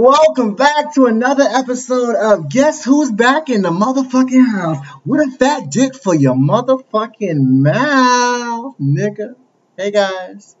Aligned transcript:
Welcome 0.00 0.54
back 0.54 0.94
to 0.94 1.06
another 1.06 1.42
episode 1.42 2.14
of 2.14 2.48
Guess 2.48 2.84
Who's 2.84 3.10
Back 3.10 3.48
in 3.48 3.62
the 3.62 3.70
Motherfucking 3.70 4.46
House 4.46 4.86
with 5.04 5.26
a 5.26 5.36
fat 5.38 5.72
dick 5.72 5.96
for 5.96 6.14
your 6.14 6.36
motherfucking 6.36 7.40
mouth, 7.40 8.76
nigga. 8.80 9.34
Hey 9.76 9.90
guys. 9.90 10.54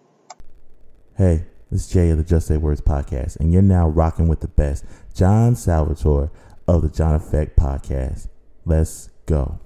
Hey, 1.16 1.44
this 1.70 1.82
is 1.82 1.88
Jay 1.88 2.10
of 2.10 2.18
the 2.18 2.24
Just 2.24 2.48
Say 2.48 2.56
Words 2.56 2.80
podcast, 2.80 3.36
and 3.36 3.52
you're 3.52 3.62
now 3.62 3.88
rocking 3.88 4.26
with 4.26 4.40
the 4.40 4.48
best, 4.48 4.84
John 5.14 5.54
Salvatore 5.54 6.32
of 6.66 6.82
the 6.82 6.88
John 6.88 7.14
Effect 7.14 7.56
podcast. 7.56 8.26
Let's 8.64 9.10
go. 9.26 9.60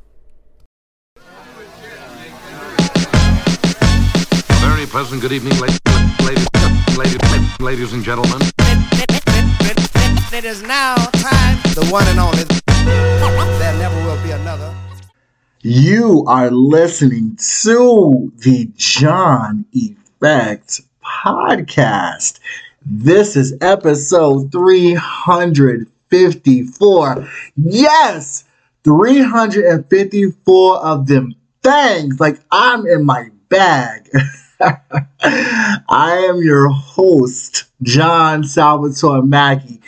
Very 4.60 4.84
pleasant 4.84 5.22
good 5.22 5.32
evening, 5.32 5.58
ladies, 5.58 5.80
ladies, 6.26 6.46
ladies, 6.98 7.60
ladies 7.60 7.92
and 7.94 8.04
gentlemen. 8.04 8.42
It 9.74 10.44
is 10.44 10.62
now 10.62 10.96
time, 10.96 11.56
the 11.74 11.86
one 11.90 12.06
and 12.08 12.18
only. 12.18 12.44
There 13.58 13.72
never 13.78 13.96
will 14.04 14.22
be 14.22 14.32
another. 14.32 14.74
You 15.60 16.24
are 16.26 16.50
listening 16.50 17.38
to 17.62 18.30
the 18.38 18.68
John 18.76 19.64
Effect 19.72 20.82
podcast. 21.02 22.40
This 22.84 23.34
is 23.36 23.56
episode 23.60 24.52
354. 24.52 27.28
Yes, 27.56 28.44
354 28.84 30.84
of 30.84 31.06
them 31.06 31.34
things. 31.62 32.20
Like 32.20 32.40
I'm 32.50 32.86
in 32.86 33.06
my 33.06 33.30
bag. 33.48 34.10
I 34.60 36.26
am 36.28 36.42
your 36.42 36.68
host, 36.68 37.64
John 37.82 38.44
Salvatore 38.44 39.22
Mackey, 39.22 39.80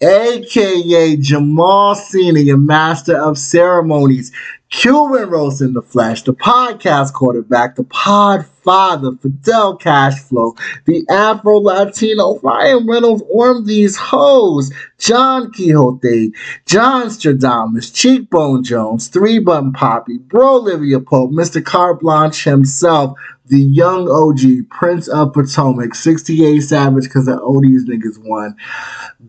aka 0.00 1.16
Jamal 1.16 1.94
Cena, 1.94 2.40
your 2.40 2.56
master 2.56 3.16
of 3.16 3.38
ceremonies, 3.38 4.32
Cuban 4.70 5.28
Rose 5.28 5.60
in 5.60 5.74
the 5.74 5.82
Flesh, 5.82 6.22
the 6.22 6.32
podcast 6.32 7.12
quarterback, 7.12 7.76
the 7.76 7.84
pod 7.84 8.46
father, 8.62 9.12
Fidel 9.20 9.78
Cashflow, 9.78 10.56
the 10.86 11.06
Afro 11.10 11.58
Latino, 11.58 12.38
Ryan 12.40 12.86
Reynolds 12.86 13.22
on 13.34 13.64
these 13.64 13.96
hoes, 13.96 14.72
John 14.98 15.50
Quixote, 15.52 16.32
John 16.66 17.06
Stradamus, 17.06 17.92
Cheekbone 17.92 18.64
Jones, 18.64 19.08
Three 19.08 19.38
Button 19.38 19.72
Poppy, 19.72 20.18
Bro 20.18 20.56
Olivia 20.56 21.00
Pope, 21.00 21.30
Mr. 21.30 21.64
Carte 21.64 22.00
Blanche 22.00 22.44
himself, 22.44 23.18
the 23.46 23.60
young 23.60 24.08
OG, 24.08 24.70
Prince 24.70 25.08
of 25.08 25.32
Potomac, 25.32 25.94
68 25.94 26.60
Savage, 26.60 27.04
because 27.04 27.26
the 27.26 27.38
these 27.62 27.84
niggas 27.86 28.18
won. 28.26 28.56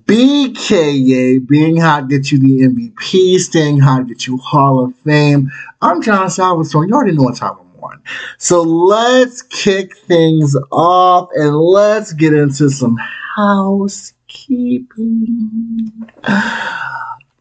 BKA, 0.06 1.46
being 1.48 1.78
hot 1.78 2.08
get 2.08 2.32
you 2.32 2.40
the 2.40 2.62
MVP, 2.62 3.38
staying 3.40 3.80
hot 3.80 4.08
get 4.08 4.28
you 4.28 4.38
Hall 4.38 4.84
of 4.86 4.96
Fame. 4.98 5.52
I'm 5.82 6.02
John 6.02 6.30
Salvatore. 6.30 6.88
You 6.88 6.94
already 6.94 7.16
know 7.16 7.24
what 7.24 7.36
time 7.36 7.58
I'm 7.60 7.73
on. 7.94 8.02
So 8.38 8.62
let's 8.62 9.42
kick 9.42 9.98
things 9.98 10.56
off 10.72 11.30
and 11.36 11.56
let's 11.56 12.14
get 12.14 12.34
into 12.34 12.70
some 12.70 12.98
housekeeping. 13.36 14.12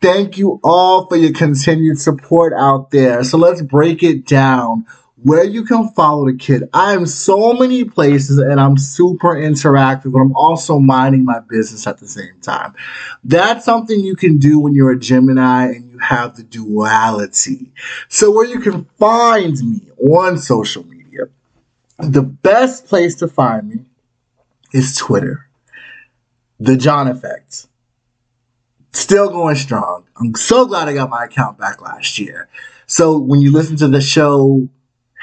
Thank 0.01 0.37
you 0.37 0.61
all 0.65 1.07
for 1.07 1.17
your 1.17 1.33
continued 1.33 2.01
support 2.01 2.53
out 2.53 2.91
there. 2.91 3.23
So 3.25 3.39
let's 3.39 3.63
break 3.63 4.03
it 4.03 4.27
down 4.27 4.85
where 5.23 5.45
you 5.45 5.65
can 5.65 5.89
follow 5.91 6.27
the 6.27 6.37
kid. 6.37 6.69
I 6.73 6.95
am 6.95 7.07
so 7.07 7.53
many 7.53 7.85
places 7.85 8.39
and 8.39 8.61
I'm 8.61 8.77
super 8.77 9.37
interactive, 9.37 10.13
but 10.13 10.19
I'm 10.19 10.35
also 10.35 10.81
minding 10.81 11.25
my 11.25 11.39
business 11.39 11.87
at 11.87 11.99
the 11.99 12.09
same 12.09 12.41
time. 12.41 12.75
That's 13.23 13.65
something 13.65 14.01
you 14.01 14.17
can 14.17 14.39
do 14.39 14.59
when 14.59 14.75
you're 14.75 14.91
a 14.91 14.99
Gemini 14.99 15.67
and 15.67 15.92
have 16.03 16.37
the 16.37 16.43
duality. 16.43 17.73
So, 18.09 18.31
where 18.31 18.47
you 18.47 18.61
can 18.61 18.85
find 18.99 19.57
me 19.59 19.91
on 19.99 20.39
social 20.39 20.85
media, 20.87 21.29
the 21.99 22.23
best 22.23 22.87
place 22.87 23.15
to 23.17 23.29
find 23.29 23.69
me 23.69 23.85
is 24.73 24.97
Twitter. 24.97 25.49
The 26.61 26.77
John 26.77 27.09
Effect. 27.09 27.67
Still 28.93 29.31
going 29.31 29.57
strong. 29.57 30.05
I'm 30.17 30.35
so 30.35 30.67
glad 30.67 30.89
I 30.89 30.95
got 30.95 31.11
my 31.11 31.25
account 31.25 31.59
back 31.59 31.81
last 31.81 32.19
year. 32.19 32.49
So 32.87 33.17
when 33.19 33.41
you 33.41 33.51
listen 33.51 33.77
to 33.79 33.89
the 33.89 34.01
show 34.01 34.69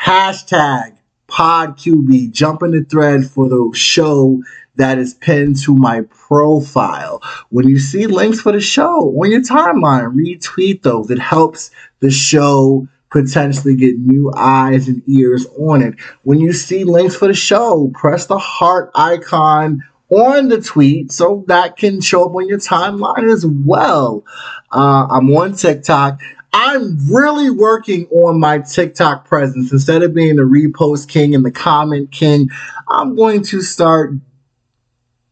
hashtag 0.04 0.98
PodQB. 1.30 2.32
Jump 2.32 2.64
in 2.64 2.72
the 2.72 2.84
thread 2.84 3.26
for 3.26 3.48
the 3.48 3.72
show 3.74 4.42
that 4.80 4.98
is 4.98 5.14
pinned 5.16 5.62
to 5.64 5.76
my 5.76 6.02
profile. 6.10 7.22
When 7.50 7.68
you 7.68 7.78
see 7.78 8.08
links 8.08 8.42
for 8.42 8.52
the 8.52 8.62
show 8.62 9.10
on 9.22 9.30
your 9.30 9.42
timeline, 9.42 10.16
retweet 10.16 10.82
those. 10.82 11.12
It 11.12 11.20
helps 11.20 11.70
the 12.00 12.10
show 12.10 12.88
potentially 13.12 13.76
get 13.76 13.98
new 14.00 14.32
eyes 14.38 14.88
and 14.88 15.04
ears 15.08 15.46
on 15.60 15.82
it. 15.82 15.96
When 16.24 16.40
you 16.40 16.54
see 16.54 16.84
links 16.86 17.16
for 17.16 17.28
the 17.28 17.34
show, 17.34 17.92
press 17.94 18.28
the 18.28 18.38
heart 18.38 18.92
icon 18.96 19.84
on 20.10 20.48
the 20.48 20.62
tweet 20.62 21.12
so 21.12 21.44
that 21.48 21.78
can 21.78 22.02
show 22.02 22.26
up 22.26 22.36
on 22.36 22.48
your 22.48 22.58
timeline 22.58 23.32
as 23.32 23.46
well. 23.46 24.24
Uh, 24.72 25.08
I'm 25.10 25.30
on 25.36 25.54
TikTok. 25.54 26.20
I'm 26.54 26.98
really 27.14 27.52
working 27.52 28.08
on 28.08 28.40
my 28.40 28.60
TikTok 28.60 29.26
presence. 29.26 29.72
Instead 29.72 30.02
of 30.04 30.16
being 30.16 30.38
the 30.38 30.44
repost 30.44 31.10
king 31.10 31.36
and 31.36 31.46
the 31.46 31.52
comment 31.52 32.12
king, 32.12 32.50
I'm 32.88 33.16
going 33.16 33.44
to 33.44 33.62
start 33.62 34.14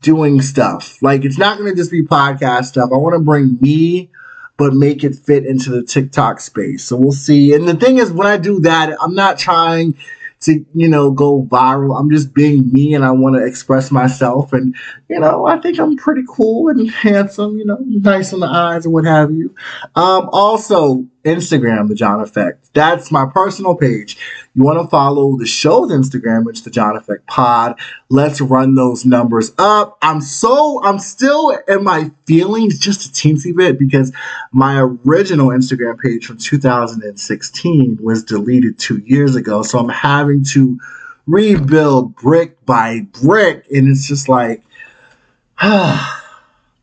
doing 0.07 0.41
stuff. 0.41 1.01
Like 1.01 1.25
it's 1.25 1.38
not 1.38 1.57
going 1.57 1.69
to 1.69 1.75
just 1.75 1.91
be 1.91 2.01
podcast 2.01 2.68
stuff. 2.68 2.91
I 2.94 2.97
want 2.97 3.13
to 3.16 3.19
bring 3.19 3.57
me, 3.59 4.09
but 4.56 4.73
make 4.73 5.03
it 5.03 5.18
fit 5.18 5.45
into 5.45 5.69
the 5.69 5.84
TikTok 5.84 6.40
space. 6.40 6.85
So 6.85 6.95
we'll 6.95 7.12
see. 7.12 7.53
And 7.53 7.68
the 7.68 7.75
thing 7.75 7.97
is, 7.97 8.09
when 8.09 8.25
I 8.25 8.38
do 8.38 8.62
that, 8.62 8.95
I'm 9.01 9.13
not 9.13 9.38
trying 9.38 9.95
to 10.40 10.66
you 10.73 10.88
know 10.88 11.12
go 11.12 11.44
viral. 11.44 12.00
I'm 12.00 12.09
just 12.09 12.34
being 12.34 12.72
me, 12.72 12.94
and 12.94 13.03
I 13.03 13.12
want 13.12 13.35
to 13.35 13.45
express 13.45 13.91
myself. 13.91 14.53
And 14.53 14.78
you 15.09 15.19
know, 15.19 15.45
I 15.45 15.59
think 15.59 15.78
I'm 15.78 15.97
pretty 15.97 16.24
cool 16.25 16.69
and 16.69 16.89
handsome. 16.89 17.57
You 17.57 17.66
know, 17.66 17.78
nice 17.81 18.31
in 18.31 18.39
the 18.39 18.47
eyes 18.47 18.85
and 18.85 18.94
what 18.94 19.03
have 19.03 19.31
you. 19.31 19.53
Um, 19.95 20.29
also, 20.31 21.06
Instagram, 21.27 21.89
the 21.89 21.95
John 21.95 22.21
Effect. 22.21 22.73
That's 22.73 23.11
my 23.11 23.25
personal 23.25 23.75
page. 23.75 24.17
You 24.55 24.63
want 24.63 24.81
to 24.81 24.88
follow 24.88 25.38
the 25.38 25.45
show's 25.45 25.91
Instagram, 25.91 26.45
which 26.45 26.63
the 26.63 26.71
John 26.71 26.95
Effect 26.95 27.27
Pod. 27.27 27.77
Let's 28.09 28.39
run 28.39 28.75
those 28.75 29.05
numbers 29.05 29.51
up. 29.57 29.97
I'm 30.01 30.21
so 30.21 30.81
I'm 30.83 30.99
still 30.99 31.49
in 31.67 31.83
my 31.83 32.11
feelings 32.25 32.79
just 32.79 33.05
a 33.05 33.11
teensy 33.11 33.55
bit 33.55 33.77
because 33.77 34.13
my 34.53 34.79
original 34.79 35.49
Instagram 35.49 35.99
page 35.99 36.25
from 36.25 36.38
2016 36.38 37.99
was 38.01 38.23
deleted 38.23 38.79
two 38.79 38.99
years 38.99 39.35
ago. 39.35 39.63
So 39.63 39.79
I'm 39.79 39.89
having 39.89 40.45
to 40.45 40.79
rebuild 41.27 42.15
brick 42.15 42.65
by 42.65 43.01
brick, 43.21 43.65
and 43.69 43.89
it's 43.89 44.07
just 44.07 44.29
like, 44.29 44.63
but 45.61 46.07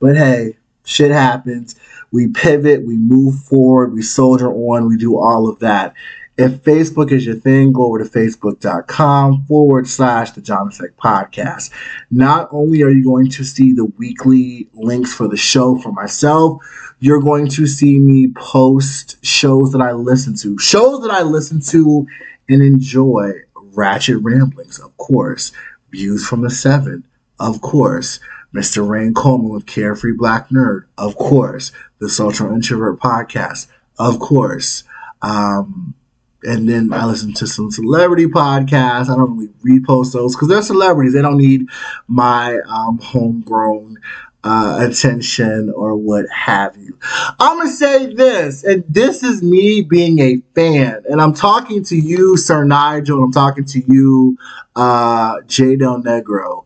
hey, 0.03 0.59
shit 0.85 1.11
happens 1.11 1.77
we 2.15 2.29
pivot, 2.29 2.85
we 2.85 2.97
move 2.97 3.41
forward, 3.41 3.93
we 3.93 4.01
soldier 4.01 4.49
on, 4.49 4.87
we 4.87 4.97
do 4.97 5.19
all 5.19 5.49
of 5.49 5.59
that. 5.59 5.95
If 6.39 6.63
Facebook 6.63 7.11
is 7.11 7.27
your 7.27 7.35
thing, 7.35 7.73
go 7.73 7.87
over 7.87 7.99
to 7.99 8.05
facebook.com 8.05 9.45
forward 9.49 9.89
slash 9.89 10.31
the 10.31 10.41
John 10.41 10.69
Effect 10.69 10.97
podcast. 10.97 11.73
Not 12.13 12.49
only 12.53 12.83
are 12.83 12.91
you 12.91 13.03
going 13.03 13.31
to 13.31 13.43
see 13.43 13.73
the 13.73 13.87
weekly 13.87 14.69
links 14.75 15.13
for 15.13 15.27
the 15.27 15.37
show 15.37 15.77
for 15.79 15.91
myself, 15.91 16.63
you're 17.01 17.21
going 17.21 17.49
to 17.49 17.67
see 17.67 17.99
me 17.99 18.33
post 18.37 19.17
shows 19.25 19.73
that 19.73 19.81
I 19.81 19.91
listen 19.91 20.37
to. 20.37 20.57
Shows 20.57 21.03
that 21.03 21.11
I 21.11 21.23
listen 21.23 21.61
to 21.63 22.07
and 22.49 22.63
enjoy. 22.63 23.33
Ratchet 23.57 24.19
Ramblings, 24.23 24.79
of 24.79 24.97
course. 24.99 25.51
Views 25.91 26.25
from 26.25 26.43
the 26.43 26.51
Seven, 26.51 27.05
of 27.41 27.61
course. 27.61 28.21
Mr. 28.55 28.89
Rain 28.89 29.13
Coleman 29.15 29.51
with 29.51 29.67
Carefree 29.67 30.13
Black 30.13 30.49
Nerd, 30.49 30.85
of 30.97 31.17
course. 31.17 31.73
The 31.99 32.09
Social 32.09 32.53
Introvert 32.53 33.01
Podcast, 33.01 33.67
of 33.99 34.21
course. 34.21 34.85
Um, 35.23 35.95
and 36.45 36.69
then 36.69 36.93
I 36.93 37.07
listen 37.07 37.33
to 37.35 37.47
some 37.47 37.71
celebrity 37.71 38.27
podcasts. 38.27 39.09
I 39.09 39.17
don't 39.17 39.37
really 39.37 39.81
repost 39.81 40.13
those 40.13 40.37
because 40.37 40.49
they're 40.49 40.63
celebrities. 40.63 41.15
They 41.15 41.23
don't 41.23 41.39
need 41.39 41.69
my 42.07 42.59
um, 42.69 42.99
homegrown 42.99 43.99
uh, 44.45 44.87
attention 44.87 45.73
or 45.75 45.97
what 45.97 46.29
have 46.29 46.77
you. 46.77 46.97
I'm 47.41 47.59
gonna 47.59 47.71
say 47.71 48.15
this, 48.15 48.63
and 48.63 48.85
this 48.89 49.23
is 49.23 49.43
me 49.43 49.81
being 49.81 50.19
a 50.19 50.43
fan, 50.55 51.03
and 51.09 51.21
I'm 51.21 51.33
talking 51.33 51.83
to 51.85 51.97
you, 51.97 52.37
Sir 52.37 52.65
Nigel, 52.65 53.17
and 53.17 53.25
I'm 53.25 53.33
talking 53.33 53.65
to 53.65 53.81
you, 53.81 54.37
uh, 54.77 55.41
J 55.47 55.77
Del 55.77 56.03
Negro. 56.03 56.64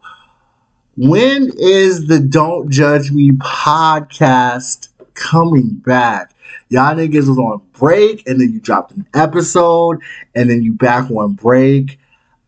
When 1.00 1.52
is 1.56 2.08
the 2.08 2.18
Don't 2.18 2.70
Judge 2.70 3.12
Me 3.12 3.30
podcast 3.30 4.88
coming 5.14 5.76
back? 5.76 6.34
Y'all 6.70 6.92
niggas 6.96 7.28
was 7.28 7.38
on 7.38 7.62
break 7.72 8.26
and 8.26 8.40
then 8.40 8.52
you 8.52 8.58
dropped 8.58 8.90
an 8.90 9.06
episode 9.14 9.98
and 10.34 10.50
then 10.50 10.64
you 10.64 10.72
back 10.72 11.08
on 11.12 11.34
break. 11.34 12.00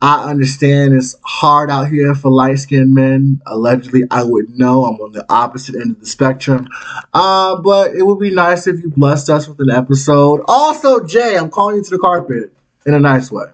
I 0.02 0.28
understand 0.28 0.94
it's 0.94 1.14
hard 1.22 1.70
out 1.70 1.90
here 1.90 2.12
for 2.16 2.28
light 2.28 2.58
skinned 2.58 2.92
men. 2.92 3.40
Allegedly, 3.46 4.02
I 4.10 4.24
would 4.24 4.58
know. 4.58 4.84
I'm 4.84 4.96
on 4.96 5.12
the 5.12 5.24
opposite 5.32 5.76
end 5.76 5.92
of 5.92 6.00
the 6.00 6.06
spectrum. 6.06 6.66
Uh, 7.14 7.54
but 7.54 7.94
it 7.94 8.02
would 8.02 8.18
be 8.18 8.34
nice 8.34 8.66
if 8.66 8.82
you 8.82 8.90
blessed 8.90 9.30
us 9.30 9.46
with 9.46 9.60
an 9.60 9.70
episode. 9.70 10.40
Also, 10.48 11.04
Jay, 11.04 11.38
I'm 11.38 11.50
calling 11.50 11.76
you 11.76 11.84
to 11.84 11.90
the 11.90 11.98
carpet 11.98 12.52
in 12.84 12.94
a 12.94 12.98
nice 12.98 13.30
way. 13.30 13.46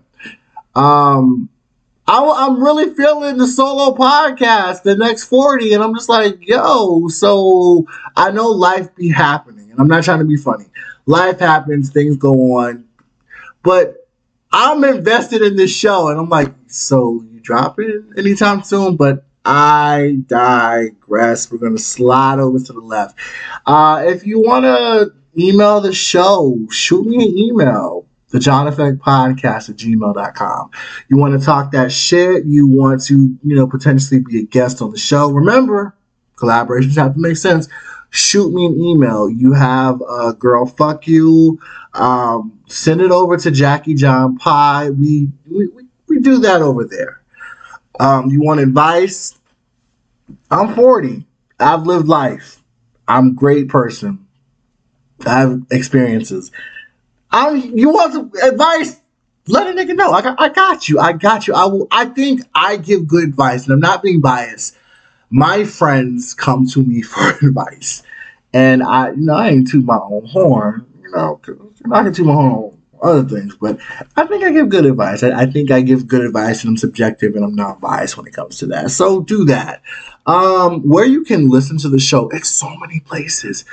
Um, 0.75 1.51
I, 2.09 2.47
am 2.47 2.63
really 2.63 2.95
feeling 2.95 3.37
the 3.37 3.49
solo 3.49 3.97
podcast, 3.97 4.83
the 4.83 4.97
next 4.97 5.25
40, 5.25 5.75
and 5.75 5.83
I'm 5.83 5.95
just 5.95 6.09
like, 6.09 6.47
yo, 6.47 7.09
so 7.09 7.87
I 8.17 8.31
know 8.31 8.49
life 8.49 8.95
be 8.95 9.09
happening, 9.09 9.71
and 9.71 9.81
I'm 9.81 9.89
not 9.89 10.05
trying 10.05 10.21
to 10.21 10.25
be 10.25 10.37
funny. 10.37 10.67
Life 11.07 11.41
happens, 11.41 11.91
things 11.91 12.17
go 12.17 12.59
on, 12.59 12.85
but 13.63 14.09
I'm 14.53 14.85
invested 14.85 15.43
in 15.43 15.57
this 15.57 15.75
show, 15.75 16.09
and 16.09 16.19
I'm 16.19 16.29
like, 16.29 16.55
so 16.69 17.25
you 17.31 17.41
drop 17.41 17.79
it 17.81 18.05
anytime 18.17 18.63
soon? 18.63 18.97
But 18.97 19.25
I 19.45 20.19
digress. 20.27 21.51
We're 21.51 21.59
gonna 21.59 21.79
slide 21.79 22.39
over 22.39 22.59
to 22.59 22.73
the 22.73 22.81
left. 22.81 23.19
Uh, 23.67 24.03
if 24.07 24.27
you 24.27 24.41
wanna 24.41 25.07
email 25.37 25.81
the 25.81 25.93
show, 25.93 26.59
shoot 26.71 27.07
me 27.07 27.17
an 27.17 27.37
email 27.37 28.06
the 28.31 28.41
John 28.41 28.67
Effect 28.67 28.99
Podcast 28.99 29.71
at 29.71 29.77
gmail.com. 29.77 30.71
You 31.09 31.17
want 31.17 31.39
to 31.39 31.45
talk 31.45 31.71
that 31.73 31.93
shit, 31.93 32.45
you 32.45 32.67
want 32.67 33.03
to, 33.05 33.39
you 33.43 33.55
know, 33.55 33.67
potentially 33.67 34.21
be 34.21 34.41
a 34.41 34.43
guest 34.43 34.83
on 34.83 34.91
the 34.91 34.99
show. 34.99 35.31
Remember, 35.31 35.95
collaborations 36.37 36.97
have 36.97 37.15
to 37.15 37.21
make 37.21 37.37
sense. 37.37 37.69
Shoot 38.11 38.53
me 38.53 38.67
an 38.67 38.79
email. 38.81 39.29
You 39.29 39.53
have 39.53 40.01
a 40.01 40.33
girl, 40.33 40.67
fuck 40.67 41.07
you. 41.07 41.61
Um, 41.95 42.61
send 42.67 43.01
it 43.01 43.11
over 43.11 43.37
to 43.37 43.51
Jackie 43.51 43.95
John 43.95 44.37
Pie. 44.39 44.91
We, 44.91 45.31
we, 45.51 45.69
we 46.09 46.21
do 46.21 46.39
that 46.39 46.63
over 46.63 46.85
there. 46.85 47.23
Um, 48.01 48.31
you 48.31 48.41
want 48.41 48.61
advice? 48.61 49.39
I'm 50.51 50.75
40. 50.75 51.27
I've 51.59 51.83
lived 51.87 52.09
life. 52.09 52.63
I'm 53.09 53.29
a 53.29 53.33
great 53.33 53.69
person. 53.69 54.27
I 55.27 55.41
have 55.41 55.63
experiences. 55.71 56.51
I 57.37 57.51
you 57.53 57.91
want 57.91 58.35
advice? 58.43 59.01
Let 59.47 59.67
a 59.67 59.71
nigga 59.71 59.95
know. 59.95 60.11
I 60.11 60.23
got, 60.23 60.41
I 60.41 60.49
got 60.49 60.89
you. 60.89 60.99
I 60.99 61.13
got 61.13 61.47
you. 61.47 61.55
I 61.55 61.67
will. 61.67 61.87
I 61.91 62.07
think 62.07 62.41
I 62.55 62.79
give 62.79 63.07
good 63.07 63.29
advice, 63.29 63.65
and 63.65 63.75
I'm 63.75 63.81
not 63.81 64.03
being 64.03 64.23
biased. 64.23 64.77
My 65.29 65.65
friends 65.65 66.33
come 66.33 66.67
to 66.69 66.83
me 66.83 67.03
for 67.11 67.29
advice, 67.47 68.03
and 68.55 68.83
I, 68.83 69.11
you 69.11 69.19
know, 69.19 69.35
I 69.35 69.49
ain't 69.51 69.69
to 69.73 69.83
my 69.83 69.99
own 69.99 70.27
horn. 70.27 70.87
You 71.03 71.11
know, 71.11 71.41
I 71.93 72.03
can 72.03 72.15
to 72.15 72.25
my 72.25 72.33
own 72.33 72.83
other 73.03 73.29
things, 73.29 73.55
but 73.55 73.79
I 74.17 74.27
think 74.27 74.43
I 74.43 74.51
give 74.51 74.71
good 74.71 74.87
advice. 74.87 75.23
I, 75.23 75.43
I, 75.43 75.47
think 75.47 75.71
I 75.71 75.83
give 75.83 76.09
good 76.09 76.25
advice, 76.25 76.63
and 76.63 76.71
I'm 76.71 76.77
subjective, 76.79 77.35
and 77.35 77.45
I'm 77.45 77.55
not 77.55 77.81
biased 77.81 78.17
when 78.17 78.27
it 78.27 78.33
comes 78.33 78.59
to 78.59 78.67
that. 78.69 78.91
So 78.91 79.21
do 79.21 79.45
that. 79.45 79.83
Um, 80.25 80.81
where 80.81 81.05
you 81.05 81.23
can 81.23 81.51
listen 81.51 81.77
to 81.79 81.91
the 81.91 82.01
show, 82.01 82.31
it's 82.31 82.49
so 82.49 82.75
many 82.77 83.01
places 83.01 83.67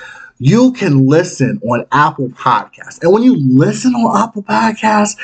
you 0.44 0.74
can 0.74 1.08
listen 1.08 1.58
on 1.64 1.86
Apple 1.94 2.28
Podcasts. 2.28 3.02
And 3.02 3.14
when 3.14 3.24
you 3.24 3.38
listen 3.38 3.94
on 3.96 4.28
Apple 4.28 4.44
Podcasts, 4.44 5.16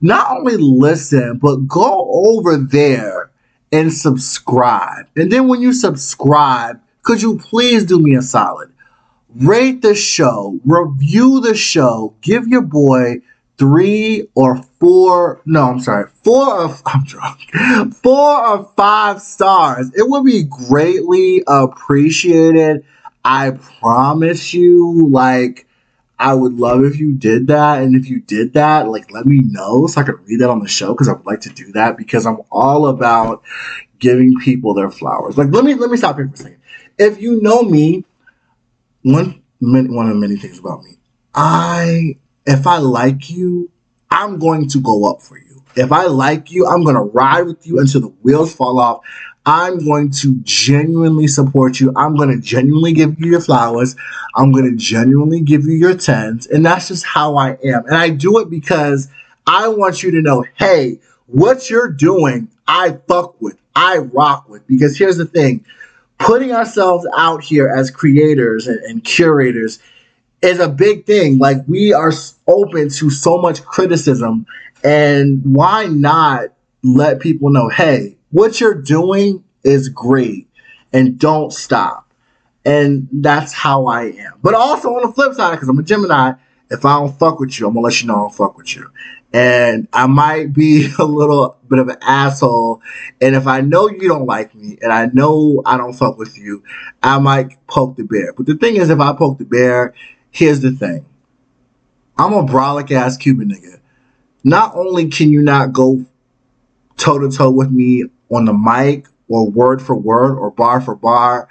not 0.00 0.28
only 0.36 0.56
listen, 0.56 1.38
but 1.38 1.68
go 1.68 2.10
over 2.10 2.56
there 2.56 3.30
and 3.70 3.92
subscribe. 3.92 5.06
And 5.14 5.30
then 5.30 5.46
when 5.46 5.62
you 5.62 5.72
subscribe, 5.72 6.80
could 7.02 7.22
you 7.22 7.38
please 7.38 7.84
do 7.84 8.00
me 8.00 8.16
a 8.16 8.22
solid? 8.22 8.72
Rate 9.36 9.82
the 9.82 9.94
show, 9.94 10.58
review 10.64 11.40
the 11.40 11.54
show, 11.54 12.14
give 12.20 12.48
your 12.48 12.62
boy 12.62 13.20
three 13.58 14.26
or 14.34 14.60
four, 14.80 15.42
no, 15.46 15.62
I'm 15.62 15.80
sorry, 15.80 16.10
four 16.24 16.62
or, 16.62 16.76
I'm 16.86 17.04
drunk, 17.04 17.94
four 18.02 18.48
or 18.48 18.72
five 18.76 19.22
stars. 19.22 19.92
It 19.94 20.08
would 20.08 20.24
be 20.24 20.42
greatly 20.42 21.44
appreciated. 21.46 22.84
I 23.28 23.50
promise 23.50 24.54
you, 24.54 25.08
like, 25.10 25.66
I 26.16 26.32
would 26.32 26.54
love 26.54 26.84
if 26.84 26.96
you 27.00 27.12
did 27.12 27.48
that. 27.48 27.82
And 27.82 27.96
if 27.96 28.08
you 28.08 28.20
did 28.20 28.52
that, 28.52 28.88
like, 28.88 29.10
let 29.10 29.26
me 29.26 29.40
know 29.40 29.88
so 29.88 30.00
I 30.00 30.04
could 30.04 30.24
read 30.28 30.40
that 30.42 30.48
on 30.48 30.60
the 30.60 30.68
show 30.68 30.94
because 30.94 31.08
I 31.08 31.14
would 31.14 31.26
like 31.26 31.40
to 31.40 31.50
do 31.50 31.72
that 31.72 31.96
because 31.96 32.24
I'm 32.24 32.38
all 32.52 32.86
about 32.86 33.42
giving 33.98 34.38
people 34.38 34.74
their 34.74 34.92
flowers. 34.92 35.36
Like, 35.36 35.48
let 35.50 35.64
me 35.64 35.74
let 35.74 35.90
me 35.90 35.96
stop 35.96 36.16
here 36.16 36.28
for 36.28 36.34
a 36.34 36.36
second. 36.36 36.58
If 36.98 37.20
you 37.20 37.42
know 37.42 37.62
me, 37.62 38.04
one 39.02 39.42
one 39.58 40.06
of 40.06 40.14
the 40.14 40.20
many 40.20 40.36
things 40.36 40.60
about 40.60 40.84
me, 40.84 40.92
I 41.34 42.18
if 42.46 42.64
I 42.64 42.78
like 42.78 43.28
you, 43.28 43.72
I'm 44.08 44.38
going 44.38 44.68
to 44.68 44.80
go 44.80 45.10
up 45.10 45.20
for 45.20 45.36
you. 45.36 45.64
If 45.74 45.90
I 45.90 46.06
like 46.06 46.52
you, 46.52 46.66
I'm 46.66 46.84
to 46.84 47.00
ride 47.00 47.42
with 47.42 47.66
you 47.66 47.80
until 47.80 48.02
the 48.02 48.14
wheels 48.22 48.54
fall 48.54 48.78
off. 48.78 49.00
I'm 49.46 49.84
going 49.84 50.10
to 50.10 50.36
genuinely 50.42 51.28
support 51.28 51.78
you. 51.78 51.92
I'm 51.94 52.16
going 52.16 52.30
to 52.30 52.40
genuinely 52.40 52.92
give 52.92 53.18
you 53.20 53.30
your 53.30 53.40
flowers. 53.40 53.94
I'm 54.34 54.50
going 54.50 54.68
to 54.68 54.76
genuinely 54.76 55.40
give 55.40 55.64
you 55.64 55.74
your 55.74 55.96
tens. 55.96 56.48
And 56.48 56.66
that's 56.66 56.88
just 56.88 57.06
how 57.06 57.36
I 57.36 57.52
am. 57.64 57.86
And 57.86 57.94
I 57.94 58.10
do 58.10 58.40
it 58.40 58.50
because 58.50 59.08
I 59.46 59.68
want 59.68 60.02
you 60.02 60.10
to 60.10 60.20
know 60.20 60.44
hey, 60.56 60.98
what 61.26 61.70
you're 61.70 61.90
doing, 61.90 62.48
I 62.66 62.98
fuck 63.08 63.40
with, 63.40 63.56
I 63.76 63.98
rock 63.98 64.48
with. 64.48 64.66
Because 64.66 64.98
here's 64.98 65.16
the 65.16 65.26
thing 65.26 65.64
putting 66.18 66.50
ourselves 66.50 67.06
out 67.16 67.44
here 67.44 67.68
as 67.68 67.90
creators 67.90 68.66
and, 68.66 68.80
and 68.80 69.04
curators 69.04 69.78
is 70.42 70.58
a 70.58 70.68
big 70.68 71.06
thing. 71.06 71.38
Like, 71.38 71.58
we 71.68 71.92
are 71.92 72.12
open 72.48 72.88
to 72.88 73.10
so 73.10 73.38
much 73.38 73.62
criticism. 73.64 74.46
And 74.82 75.42
why 75.44 75.86
not 75.86 76.52
let 76.82 77.20
people 77.20 77.50
know, 77.50 77.68
hey, 77.68 78.15
what 78.36 78.60
you're 78.60 78.74
doing 78.74 79.42
is 79.64 79.88
great 79.88 80.46
and 80.92 81.18
don't 81.18 81.54
stop. 81.54 82.12
And 82.66 83.08
that's 83.10 83.54
how 83.54 83.86
I 83.86 84.08
am. 84.08 84.34
But 84.42 84.52
also 84.52 84.90
on 84.90 85.06
the 85.06 85.12
flip 85.14 85.32
side, 85.32 85.52
because 85.52 85.70
I'm 85.70 85.78
a 85.78 85.82
Gemini, 85.82 86.34
if 86.70 86.84
I 86.84 86.98
don't 86.98 87.18
fuck 87.18 87.40
with 87.40 87.58
you, 87.58 87.66
I'm 87.66 87.72
gonna 87.72 87.84
let 87.84 88.02
you 88.02 88.08
know 88.08 88.14
I 88.14 88.18
don't 88.18 88.34
fuck 88.34 88.58
with 88.58 88.76
you. 88.76 88.90
And 89.32 89.88
I 89.94 90.06
might 90.06 90.52
be 90.52 90.90
a 90.98 91.04
little 91.04 91.56
bit 91.66 91.78
of 91.78 91.88
an 91.88 91.96
asshole. 92.02 92.82
And 93.22 93.34
if 93.34 93.46
I 93.46 93.62
know 93.62 93.88
you 93.88 94.06
don't 94.06 94.26
like 94.26 94.54
me 94.54 94.76
and 94.82 94.92
I 94.92 95.06
know 95.06 95.62
I 95.64 95.78
don't 95.78 95.94
fuck 95.94 96.18
with 96.18 96.36
you, 96.36 96.62
I 97.02 97.18
might 97.18 97.56
poke 97.68 97.96
the 97.96 98.04
bear. 98.04 98.34
But 98.34 98.44
the 98.44 98.56
thing 98.56 98.76
is, 98.76 98.90
if 98.90 99.00
I 99.00 99.14
poke 99.14 99.38
the 99.38 99.46
bear, 99.46 99.94
here's 100.30 100.60
the 100.60 100.72
thing. 100.72 101.06
I'm 102.18 102.34
a 102.34 102.44
brolic 102.44 102.90
ass 102.90 103.16
Cuban 103.16 103.48
nigga. 103.48 103.80
Not 104.44 104.76
only 104.76 105.08
can 105.08 105.30
you 105.30 105.40
not 105.40 105.72
go 105.72 106.04
toe 106.98 107.18
to 107.18 107.30
toe 107.30 107.50
with 107.50 107.70
me 107.70 108.04
on 108.30 108.44
the 108.44 108.52
mic 108.52 109.06
or 109.28 109.48
word 109.48 109.82
for 109.82 109.94
word 109.94 110.38
or 110.38 110.50
bar 110.50 110.80
for 110.80 110.94
bar, 110.94 111.48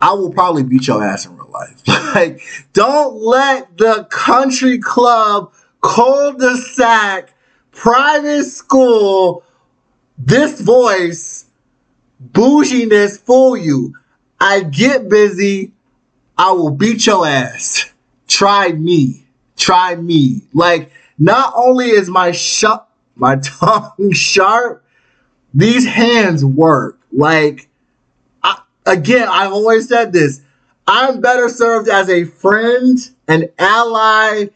I 0.00 0.12
will 0.12 0.32
probably 0.32 0.62
beat 0.62 0.86
your 0.86 1.02
ass 1.02 1.26
in 1.26 1.36
real 1.36 1.50
life. 1.50 1.82
like, 2.14 2.40
don't 2.72 3.14
let 3.16 3.76
the 3.76 4.06
country 4.10 4.78
club, 4.78 5.52
cul-de-sac, 5.82 7.34
private 7.72 8.44
school, 8.44 9.42
this 10.16 10.60
voice, 10.60 11.46
bouginess 12.20 13.18
fool 13.18 13.56
you. 13.56 13.94
I 14.40 14.62
get 14.62 15.08
busy. 15.08 15.72
I 16.36 16.52
will 16.52 16.70
beat 16.70 17.06
your 17.06 17.26
ass. 17.26 17.92
Try 18.28 18.68
me. 18.68 19.26
Try 19.56 19.96
me. 19.96 20.42
Like, 20.52 20.92
not 21.18 21.52
only 21.56 21.86
is 21.90 22.08
my 22.08 22.30
sh- 22.30 22.64
my 23.16 23.36
tongue 23.42 24.12
sharp, 24.12 24.84
these 25.54 25.86
hands 25.86 26.44
work. 26.44 26.98
Like, 27.12 27.68
I, 28.42 28.60
again, 28.86 29.28
I've 29.28 29.52
always 29.52 29.88
said 29.88 30.12
this. 30.12 30.42
I'm 30.86 31.20
better 31.20 31.48
served 31.48 31.88
as 31.88 32.08
a 32.08 32.24
friend, 32.24 32.98
an 33.26 33.48
ally, 33.58 34.46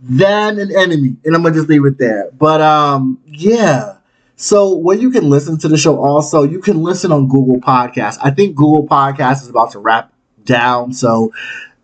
than 0.00 0.58
an 0.58 0.74
enemy. 0.74 1.16
And 1.24 1.34
I'm 1.34 1.42
gonna 1.42 1.54
just 1.54 1.68
leave 1.68 1.84
it 1.84 1.98
there. 1.98 2.30
But 2.36 2.60
um, 2.60 3.20
yeah. 3.26 3.96
So 4.36 4.74
when 4.74 5.00
you 5.00 5.10
can 5.10 5.28
listen 5.30 5.58
to 5.58 5.68
the 5.68 5.78
show 5.78 5.98
also, 5.98 6.42
you 6.42 6.60
can 6.60 6.82
listen 6.82 7.10
on 7.10 7.28
Google 7.28 7.60
Podcasts. 7.60 8.18
I 8.22 8.30
think 8.30 8.54
Google 8.54 8.86
Podcasts 8.86 9.42
is 9.42 9.48
about 9.48 9.72
to 9.72 9.78
wrap 9.78 10.12
down. 10.44 10.92
So, 10.92 11.32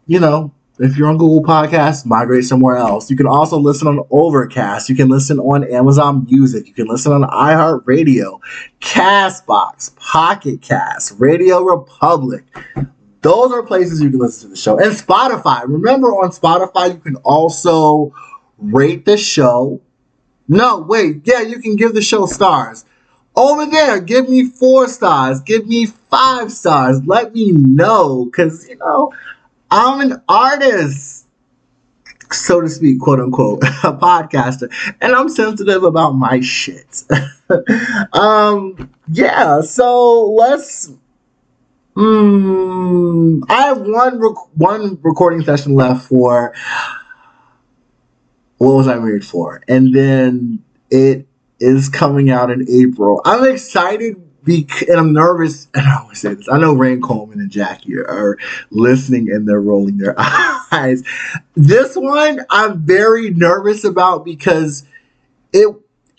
you 0.06 0.20
know, 0.20 0.52
if 0.82 0.96
you're 0.96 1.08
on 1.08 1.16
Google 1.16 1.42
Podcasts, 1.42 2.04
migrate 2.04 2.44
somewhere 2.44 2.76
else. 2.76 3.10
You 3.10 3.16
can 3.16 3.26
also 3.26 3.56
listen 3.56 3.86
on 3.86 4.04
Overcast. 4.10 4.88
You 4.88 4.96
can 4.96 5.08
listen 5.08 5.38
on 5.38 5.64
Amazon 5.72 6.26
Music. 6.28 6.66
You 6.66 6.74
can 6.74 6.88
listen 6.88 7.12
on 7.12 7.22
iHeartRadio, 7.22 8.40
Castbox, 8.80 9.94
Pocket 9.96 10.60
Cast, 10.60 11.14
Radio 11.18 11.62
Republic. 11.62 12.44
Those 13.20 13.52
are 13.52 13.62
places 13.62 14.00
you 14.00 14.10
can 14.10 14.18
listen 14.18 14.48
to 14.48 14.54
the 14.54 14.56
show. 14.56 14.78
And 14.78 14.92
Spotify. 14.92 15.62
Remember 15.66 16.08
on 16.08 16.30
Spotify, 16.30 16.92
you 16.92 16.98
can 16.98 17.16
also 17.16 18.12
rate 18.58 19.04
the 19.04 19.16
show. 19.16 19.80
No, 20.48 20.78
wait. 20.80 21.22
Yeah, 21.24 21.42
you 21.42 21.60
can 21.60 21.76
give 21.76 21.94
the 21.94 22.02
show 22.02 22.26
stars. 22.26 22.84
Over 23.36 23.66
there, 23.66 24.00
give 24.00 24.28
me 24.28 24.48
four 24.48 24.88
stars. 24.88 25.40
Give 25.40 25.66
me 25.66 25.86
five 25.86 26.50
stars. 26.52 27.00
Let 27.06 27.32
me 27.32 27.52
know. 27.52 28.24
Because, 28.24 28.68
you 28.68 28.76
know, 28.78 29.12
I'm 29.72 30.00
an 30.02 30.22
artist. 30.28 31.26
so 32.30 32.60
to 32.60 32.68
speak, 32.68 33.00
quote 33.00 33.20
unquote, 33.20 33.62
a 33.84 33.96
podcaster, 33.96 34.70
and 35.00 35.14
I'm 35.14 35.30
sensitive 35.30 35.82
about 35.82 36.10
my 36.10 36.40
shit. 36.40 37.04
um, 38.12 38.90
yeah, 39.08 39.62
so 39.62 40.30
let's. 40.32 40.90
Mm, 41.96 43.44
I 43.48 43.62
have 43.62 43.80
one 43.80 44.18
rec- 44.18 44.56
one 44.56 44.98
recording 45.02 45.42
session 45.42 45.74
left 45.74 46.08
for 46.08 46.54
what 48.58 48.74
was 48.74 48.88
I 48.88 48.98
married 48.98 49.24
for, 49.24 49.62
and 49.68 49.94
then 49.94 50.62
it 50.90 51.26
is 51.60 51.88
coming 51.88 52.30
out 52.30 52.50
in 52.50 52.66
April. 52.68 53.22
I'm 53.24 53.50
excited 53.50 54.22
and 54.46 54.98
I'm 54.98 55.12
nervous, 55.12 55.68
and 55.74 55.86
I 55.86 56.00
always 56.00 56.20
say 56.20 56.34
this. 56.34 56.48
I 56.48 56.58
know 56.58 56.74
Rain 56.74 57.00
Coleman 57.00 57.40
and 57.40 57.50
Jackie 57.50 57.98
are 57.98 58.38
listening 58.70 59.30
and 59.30 59.48
they're 59.48 59.60
rolling 59.60 59.98
their 59.98 60.14
eyes. 60.18 61.02
This 61.54 61.96
one 61.96 62.44
I'm 62.50 62.80
very 62.80 63.30
nervous 63.30 63.84
about 63.84 64.24
because 64.24 64.84
it 65.52 65.68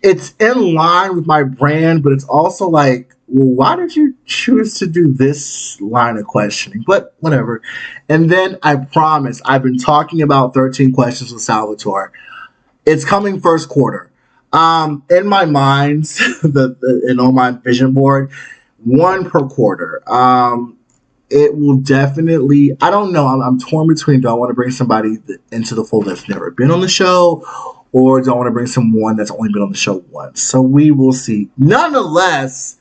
it's 0.04 0.34
in 0.40 0.74
line 0.74 1.16
with 1.16 1.26
my 1.26 1.44
brand, 1.44 2.04
but 2.04 2.12
it's 2.12 2.26
also 2.26 2.70
like, 2.70 3.16
well, 3.28 3.48
why 3.48 3.76
did 3.78 3.96
you 3.96 4.14
choose 4.26 4.78
to 4.80 4.86
do 4.86 5.14
this 5.14 5.80
line 5.80 6.18
of 6.18 6.26
questioning? 6.26 6.84
But 6.86 7.16
whatever. 7.22 7.62
And 8.10 8.30
then 8.30 8.58
I 8.64 8.76
promise 8.76 9.42
I've 9.46 9.64
been 9.64 9.78
talking 9.78 10.22
about 10.22 10.54
13 10.54 10.92
questions 10.92 11.32
with 11.32 11.42
Salvatore. 11.42 12.12
It's 12.86 13.06
coming 13.06 13.40
first 13.40 13.70
quarter. 13.70 14.12
Um, 14.54 15.04
in 15.10 15.28
my 15.28 15.46
mind, 15.46 16.04
the, 16.44 16.78
the 16.80 17.08
and 17.10 17.20
on 17.20 17.34
my 17.34 17.52
vision 17.52 17.94
board, 17.94 18.32
one 18.84 19.30
per 19.30 19.48
quarter. 19.48 20.02
Um, 20.12 20.78
it 21.30 21.58
will 21.58 21.78
definitely. 21.78 22.78
I 22.80 22.92
don't 22.92 23.12
know. 23.12 23.28
I'm, 23.28 23.42
I'm 23.42 23.60
torn 23.60 23.88
between. 23.88 24.22
Do 24.22 24.30
I 24.30 24.34
want 24.34 24.52
to 24.52 24.54
bring 24.54 24.72
somebody 24.72 25.18
into 25.52 25.76
the 25.76 25.84
fold 25.84 26.06
that's 26.06 26.30
never 26.30 26.52
been 26.52 26.70
on 26.70 26.82
the 26.82 26.88
show, 26.88 27.44
or 27.92 28.22
do 28.22 28.32
I 28.32 28.36
want 28.36 28.48
to 28.48 28.52
bring 28.52 28.68
someone 28.68 29.16
that's 29.16 29.32
only 29.32 29.52
been 29.52 29.64
on 29.64 29.72
the 29.72 29.78
show 29.78 30.04
once? 30.12 30.42
So 30.42 30.62
we 30.62 30.92
will 30.92 31.14
see. 31.14 31.50
Nonetheless, 31.58 32.80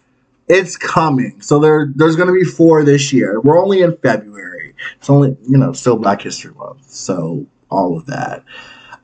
it's 0.48 0.76
coming. 0.76 1.40
So 1.40 1.58
there, 1.58 1.90
there's 1.94 2.16
going 2.16 2.28
to 2.28 2.34
be 2.34 2.44
four 2.44 2.84
this 2.84 3.12
year. 3.12 3.40
We're 3.40 3.62
only 3.62 3.80
in 3.80 3.96
February. 3.96 4.74
It's 4.98 5.08
only 5.08 5.36
you 5.48 5.56
know 5.56 5.72
still 5.72 5.96
Black 5.96 6.20
History 6.20 6.52
Month. 6.52 6.90
So 6.90 7.46
all 7.70 7.96
of 7.96 8.04
that. 8.06 8.44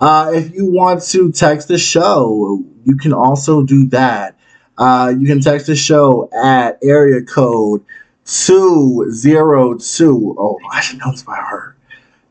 Uh, 0.00 0.30
if 0.32 0.54
you 0.54 0.70
want 0.70 1.02
to 1.02 1.32
text 1.32 1.66
the 1.68 1.78
show, 1.78 2.62
you 2.84 2.96
can 2.96 3.12
also 3.12 3.62
do 3.62 3.86
that. 3.88 4.36
Uh, 4.76 5.12
you 5.18 5.26
can 5.26 5.40
text 5.40 5.66
the 5.66 5.74
show 5.74 6.30
at 6.32 6.78
area 6.82 7.22
code 7.22 7.84
202. 8.24 10.36
Oh, 10.38 10.58
I 10.70 10.80
should 10.80 10.98
know 10.98 11.10
this 11.10 11.24
by 11.24 11.36
heart. 11.36 11.76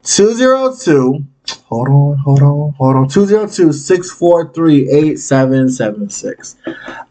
202. 0.03 1.25
Hold 1.65 1.87
on, 1.87 2.17
hold 2.17 2.41
on, 2.41 2.73
hold 2.77 2.95
on. 2.95 3.09
202 3.09 3.73
643 3.73 4.89
8776. 4.89 6.55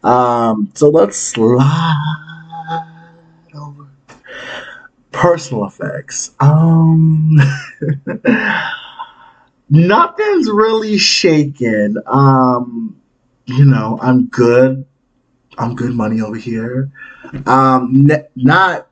Um, 0.03 0.71
so 0.73 0.89
let's 0.89 1.17
slide 1.17 1.57
over. 3.55 3.87
Personal 5.11 5.65
effects. 5.65 6.31
Um. 6.39 7.39
nothing's 9.69 10.49
really 10.49 10.97
shaken. 10.97 11.97
Um, 12.07 12.99
you 13.45 13.65
know, 13.65 13.99
I'm 14.01 14.27
good. 14.27 14.85
I'm 15.57 15.75
good 15.75 15.93
money 15.93 16.21
over 16.21 16.35
here. 16.35 16.91
Um, 17.45 18.07
not 18.35 18.87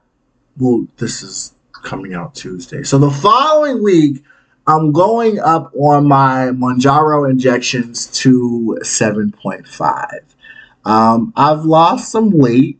well. 0.57 0.87
This 0.97 1.21
is 1.21 1.53
coming 1.83 2.13
out 2.15 2.35
Tuesday, 2.35 2.83
so 2.83 2.97
the 2.97 3.11
following 3.11 3.83
week, 3.83 4.23
I'm 4.67 4.91
going 4.91 5.39
up 5.39 5.71
on 5.75 6.07
my 6.07 6.49
Mounjaro 6.51 7.29
injections 7.29 8.07
to 8.21 8.79
seven 8.81 9.31
point 9.31 9.67
five. 9.67 10.21
Um, 10.85 11.33
I've 11.35 11.65
lost 11.65 12.11
some 12.11 12.31
weight 12.31 12.79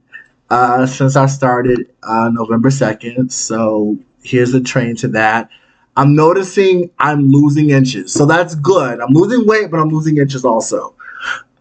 uh, 0.50 0.86
since 0.88 1.16
I 1.16 1.28
started 1.28 1.92
uh, 2.04 2.30
November 2.34 2.72
second, 2.72 3.32
so 3.32 3.98
here's 4.24 4.52
the 4.52 4.62
train 4.62 4.96
to 4.98 5.08
that. 5.10 5.50
I'm 5.96 6.16
noticing 6.16 6.92
I'm 7.00 7.30
losing 7.30 7.70
inches. 7.70 8.12
So 8.12 8.26
that's 8.26 8.56
good. 8.56 9.00
I'm 9.00 9.14
losing 9.14 9.48
weight, 9.48 9.72
but 9.72 9.80
I'm 9.80 9.90
losing 9.90 10.18
inches 10.18 10.44
also. 10.44 10.96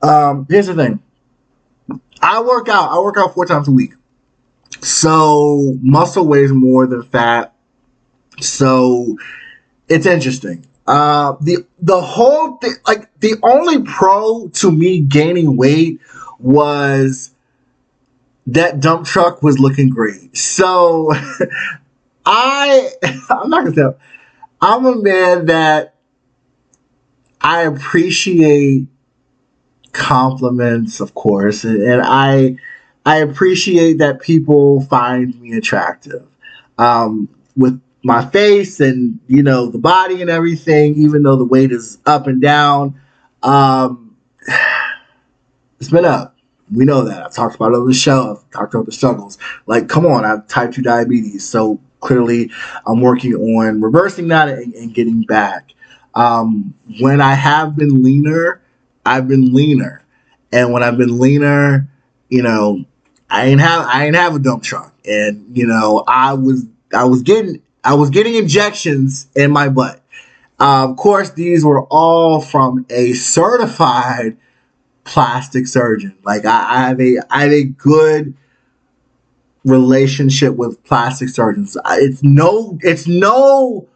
Um, 0.03 0.47
here's 0.49 0.67
the 0.67 0.75
thing. 0.75 1.01
I 2.21 2.41
work 2.43 2.69
out. 2.69 2.91
I 2.91 2.99
work 2.99 3.17
out 3.17 3.35
four 3.35 3.47
times 3.47 3.69
a 3.69 3.71
week. 3.71 3.95
So 4.81 5.79
muscle 5.81 6.27
weighs 6.27 6.53
more 6.53 6.87
than 6.87 7.03
fat. 7.05 7.55
So 8.41 9.17
it's 9.89 10.07
interesting. 10.07 10.67
Uh, 10.87 11.37
the 11.41 11.65
the 11.81 12.01
whole 12.01 12.57
thing, 12.59 12.75
like 12.87 13.09
the 13.21 13.37
only 13.43 13.83
pro 13.83 14.49
to 14.49 14.71
me 14.71 15.01
gaining 15.01 15.57
weight 15.57 16.01
was 16.39 17.31
that 18.49 18.81
dump 18.81 19.07
truck 19.07 19.43
was 19.43 19.59
looking 19.59 19.89
great. 19.89 20.37
So 20.37 21.13
I 22.27 22.91
I'm 23.31 23.49
not 23.49 23.65
gonna 23.65 23.75
tell. 23.75 23.99
I'm 24.67 24.87
a 24.87 24.97
man 24.97 25.45
that 25.47 25.97
I 27.39 27.65
appreciate 27.65 28.87
compliments, 29.93 31.01
of 31.01 31.15
course, 31.15 31.65
and, 31.65 31.83
and 31.83 32.01
I 32.03 32.57
I 33.05 33.19
appreciate 33.19 33.99
that 33.99 34.23
people 34.23 34.81
find 34.87 35.39
me 35.39 35.53
attractive. 35.53 36.27
Um, 36.79 37.29
with 37.55 37.79
my 38.05 38.25
face 38.25 38.81
and 38.81 39.21
you 39.27 39.43
know 39.43 39.67
the 39.67 39.77
body 39.77 40.23
and 40.23 40.31
everything, 40.31 40.95
even 40.95 41.25
though 41.25 41.37
the 41.37 41.45
weight 41.45 41.71
is 41.71 41.99
up 42.07 42.27
and 42.27 42.41
down, 42.41 42.99
um, 43.43 44.17
it's 45.79 45.91
been 45.91 46.07
up. 46.07 46.37
We 46.73 46.87
know 46.87 47.05
that. 47.05 47.23
I've 47.23 47.35
talked 47.35 47.57
about 47.57 47.73
it 47.73 47.77
on 47.77 47.87
the 47.87 47.93
show. 47.93 48.39
I've 48.39 48.51
talked 48.51 48.73
about 48.73 48.87
the 48.87 48.93
struggles. 48.93 49.37
Like, 49.67 49.91
come 49.91 50.07
on, 50.07 50.25
I 50.25 50.29
have 50.29 50.49
type 50.49 50.73
2 50.73 50.81
diabetes. 50.81 51.47
So 51.47 51.79
clearly 52.05 52.51
I'm 52.87 53.01
working 53.01 53.35
on 53.35 53.81
reversing 53.81 54.29
that 54.29 54.49
and, 54.49 54.75
and 54.75 54.95
getting 54.95 55.23
back. 55.23 55.73
Um, 56.15 56.75
when 57.01 57.21
I 57.21 57.35
have 57.35 57.75
been 57.77 58.03
leaner, 58.05 58.61
I've 59.05 59.27
been 59.27 59.53
leaner. 59.53 60.03
And 60.53 60.73
when 60.73 60.85
I've 60.85 60.97
been 60.97 61.19
leaner, 61.19 61.89
you 62.29 62.43
know, 62.43 62.85
I 63.29 63.47
ain't 63.47 63.61
have 63.61 63.87
I 63.87 64.07
ain't 64.07 64.15
have 64.15 64.37
a 64.37 64.39
dump 64.39 64.63
truck. 64.63 64.93
And, 65.05 65.57
you 65.57 65.67
know, 65.67 66.05
I 66.07 66.35
was 66.35 66.67
I 66.95 67.05
was 67.05 67.23
getting 67.23 67.61
I 67.83 67.95
was 67.95 68.11
getting 68.11 68.35
injections 68.35 69.27
in 69.35 69.51
my 69.51 69.69
butt. 69.69 70.01
Uh, 70.61 70.89
of 70.89 70.97
course, 70.97 71.31
these 71.31 71.65
were 71.65 71.83
all 71.87 72.41
from 72.41 72.87
a 72.89 73.13
certified 73.15 74.37
plastic 75.03 75.67
surgeon. 75.67 76.17
Like 76.25 76.45
I, 76.45 76.77
I 76.77 76.89
have 76.89 77.01
a 77.01 77.19
I 77.31 77.43
have 77.43 77.53
a 77.53 77.65
good 77.65 78.37
relationship 79.65 80.55
with 80.57 80.83
plastic 80.85 81.29
surgeons. 81.29 81.77
It's 81.87 82.23
no 82.23 82.79
it's 82.83 83.07
no 83.07 83.89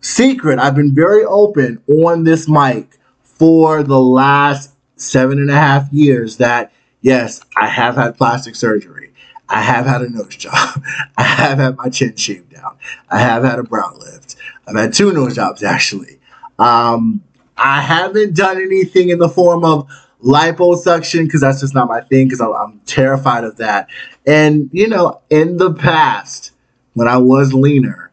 secret. 0.00 0.58
I've 0.58 0.74
been 0.74 0.94
very 0.94 1.24
open 1.24 1.82
on 1.88 2.24
this 2.24 2.48
mic 2.48 2.98
for 3.22 3.82
the 3.82 4.00
last 4.00 4.74
seven 4.96 5.38
and 5.38 5.50
a 5.50 5.54
half 5.54 5.92
years 5.92 6.36
that 6.36 6.72
yes, 7.00 7.40
I 7.56 7.66
have 7.66 7.96
had 7.96 8.16
plastic 8.16 8.54
surgery. 8.54 9.12
I 9.48 9.60
have 9.60 9.86
had 9.86 10.02
a 10.02 10.08
nose 10.08 10.36
job. 10.36 10.54
I 11.16 11.22
have 11.22 11.58
had 11.58 11.76
my 11.76 11.88
chin 11.88 12.16
shaved 12.16 12.54
down. 12.54 12.76
I 13.10 13.20
have 13.20 13.44
had 13.44 13.58
a 13.58 13.62
brow 13.62 13.94
lift. 13.98 14.36
I've 14.66 14.76
had 14.76 14.94
two 14.94 15.12
nose 15.12 15.34
jobs 15.34 15.62
actually. 15.62 16.20
Um, 16.58 17.22
I 17.56 17.80
haven't 17.80 18.34
done 18.34 18.56
anything 18.60 19.10
in 19.10 19.18
the 19.18 19.28
form 19.28 19.64
of 19.64 19.88
liposuction 20.22 21.24
because 21.24 21.40
that's 21.40 21.60
just 21.60 21.74
not 21.74 21.88
my 21.88 22.00
thing 22.00 22.26
because 22.26 22.40
I'm, 22.40 22.52
I'm 22.52 22.80
terrified 22.86 23.44
of 23.44 23.56
that. 23.56 23.88
And 24.26 24.70
you 24.72 24.88
know, 24.88 25.20
in 25.30 25.56
the 25.56 25.74
past 25.74 26.52
when 26.94 27.08
I 27.08 27.16
was 27.16 27.52
leaner, 27.52 28.10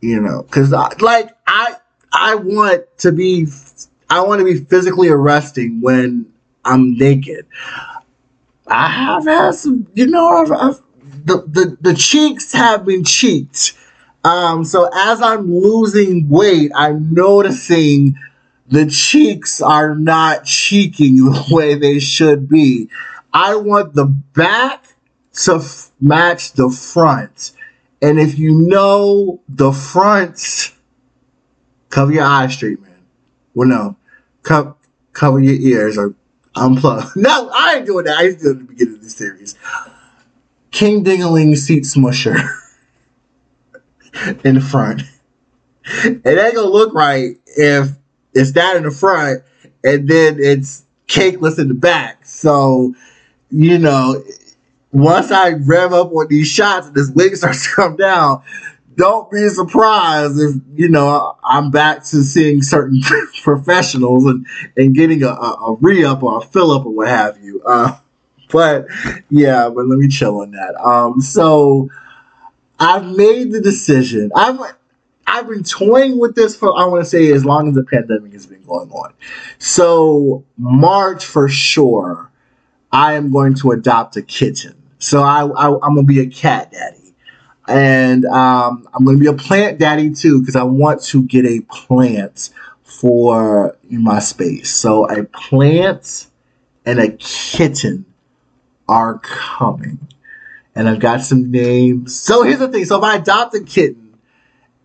you 0.00 0.20
know, 0.20 0.42
because 0.42 0.70
like 0.70 1.36
I 1.46 1.76
I 2.12 2.34
want 2.36 2.84
to 2.98 3.12
be 3.12 3.46
I 4.08 4.20
want 4.20 4.38
to 4.40 4.44
be 4.44 4.64
physically 4.64 5.08
arresting 5.08 5.80
when 5.80 6.32
I'm 6.64 6.96
naked. 6.96 7.46
I 8.66 8.88
have 8.88 9.24
had 9.24 9.54
some, 9.54 9.86
you 9.94 10.06
know, 10.06 10.26
I've, 10.28 10.52
I've, 10.52 10.82
the, 11.26 11.42
the 11.46 11.76
the 11.80 11.94
cheeks 11.94 12.52
have 12.52 12.84
been 12.84 13.04
cheeked. 13.04 13.74
Um, 14.24 14.64
so 14.64 14.88
as 14.94 15.20
I'm 15.20 15.52
losing 15.52 16.28
weight, 16.28 16.72
I'm 16.74 17.12
noticing 17.12 18.16
the 18.68 18.86
cheeks 18.86 19.60
are 19.60 19.94
not 19.94 20.44
cheeking 20.44 21.16
the 21.24 21.44
way 21.50 21.74
they 21.74 21.98
should 21.98 22.48
be. 22.48 22.88
I 23.32 23.56
want 23.56 23.94
the 23.94 24.06
back 24.06 24.84
to 25.34 25.56
f- 25.56 25.90
match 26.00 26.52
the 26.52 26.70
front. 26.70 27.52
And 28.02 28.18
if 28.18 28.38
you 28.38 28.52
know 28.52 29.40
the 29.48 29.72
front, 29.72 30.72
cover 31.90 32.12
your 32.12 32.24
eyes 32.24 32.54
straight, 32.54 32.80
man. 32.80 32.90
Well, 33.54 33.68
no, 33.68 33.96
co- 34.42 34.76
cover 35.12 35.40
your 35.40 35.54
ears 35.54 35.96
or 35.98 36.14
unplug. 36.56 37.10
No, 37.16 37.50
I 37.54 37.76
ain't 37.76 37.86
doing 37.86 38.04
that. 38.04 38.18
I 38.18 38.22
used 38.22 38.38
to 38.40 38.44
do 38.44 38.50
it 38.50 38.52
at 38.52 38.58
the 38.58 38.64
beginning 38.64 38.94
of 38.94 39.02
this 39.02 39.16
series. 39.16 39.56
King 40.70 41.04
Dingaling 41.04 41.56
seat 41.56 41.84
smusher 41.84 42.36
in 44.44 44.56
the 44.56 44.60
front. 44.60 45.02
It 45.86 46.26
ain't 46.26 46.54
gonna 46.54 46.68
look 46.68 46.94
right 46.94 47.36
if 47.46 47.90
it's 48.34 48.52
that 48.52 48.76
in 48.76 48.82
the 48.84 48.90
front 48.90 49.42
and 49.84 50.08
then 50.08 50.38
it's 50.40 50.84
cakeless 51.08 51.58
in 51.58 51.68
the 51.68 51.74
back. 51.74 52.24
So, 52.26 52.94
you 53.50 53.78
know, 53.78 54.22
once 54.94 55.32
I 55.32 55.50
rev 55.50 55.92
up 55.92 56.12
on 56.12 56.28
these 56.28 56.48
shots 56.48 56.86
and 56.86 56.94
this 56.94 57.10
wig 57.10 57.36
starts 57.36 57.64
to 57.64 57.74
come 57.74 57.96
down, 57.96 58.42
don't 58.96 59.28
be 59.28 59.48
surprised 59.48 60.40
if 60.40 60.54
you 60.74 60.88
know 60.88 61.36
I'm 61.42 61.70
back 61.72 62.04
to 62.04 62.22
seeing 62.22 62.62
certain 62.62 63.02
professionals 63.42 64.24
and 64.24 64.46
and 64.76 64.94
getting 64.94 65.24
a, 65.24 65.30
a, 65.30 65.72
a 65.72 65.74
re 65.80 66.04
up 66.04 66.22
or 66.22 66.38
a 66.38 66.40
fill 66.40 66.70
up 66.70 66.86
or 66.86 66.92
what 66.92 67.08
have 67.08 67.42
you. 67.42 67.60
Uh, 67.66 67.98
but 68.52 68.86
yeah, 69.30 69.68
but 69.68 69.86
let 69.86 69.98
me 69.98 70.06
chill 70.08 70.40
on 70.40 70.52
that. 70.52 70.76
Um, 70.76 71.20
so 71.20 71.90
I've 72.78 73.16
made 73.16 73.50
the 73.50 73.60
decision. 73.60 74.30
I've 74.36 74.60
I've 75.26 75.48
been 75.48 75.64
toying 75.64 76.20
with 76.20 76.36
this 76.36 76.54
for 76.54 76.78
I 76.78 76.84
want 76.84 77.02
to 77.02 77.10
say 77.10 77.32
as 77.32 77.44
long 77.44 77.68
as 77.68 77.74
the 77.74 77.82
pandemic 77.82 78.32
has 78.32 78.46
been 78.46 78.62
going 78.62 78.92
on. 78.92 79.12
So 79.58 80.44
March 80.56 81.24
for 81.24 81.48
sure, 81.48 82.30
I 82.92 83.14
am 83.14 83.32
going 83.32 83.54
to 83.56 83.72
adopt 83.72 84.16
a 84.16 84.22
kitten. 84.22 84.83
So 85.04 85.22
I, 85.22 85.46
I 85.46 85.66
I'm 85.68 85.94
gonna 85.94 86.02
be 86.02 86.20
a 86.20 86.26
cat 86.26 86.72
daddy 86.72 87.04
and 87.68 88.24
um, 88.26 88.88
I'm 88.92 89.04
to 89.06 89.20
be 89.20 89.26
a 89.26 89.32
plant 89.32 89.78
daddy 89.78 90.12
too 90.12 90.40
because 90.40 90.56
I 90.56 90.62
want 90.62 91.02
to 91.04 91.22
get 91.24 91.46
a 91.46 91.60
plant 91.62 92.50
for 92.82 93.76
my 93.90 94.18
space. 94.18 94.74
So 94.74 95.08
a 95.08 95.24
plant 95.24 96.26
and 96.84 96.98
a 96.98 97.12
kitten 97.12 98.04
are 98.88 99.18
coming, 99.20 99.98
and 100.74 100.88
I've 100.88 101.00
got 101.00 101.22
some 101.22 101.50
names. 101.50 102.18
So 102.18 102.42
here's 102.42 102.58
the 102.58 102.68
thing: 102.68 102.84
so 102.84 102.98
if 102.98 103.04
I 103.04 103.16
adopt 103.16 103.54
a 103.54 103.60
kitten 103.60 104.18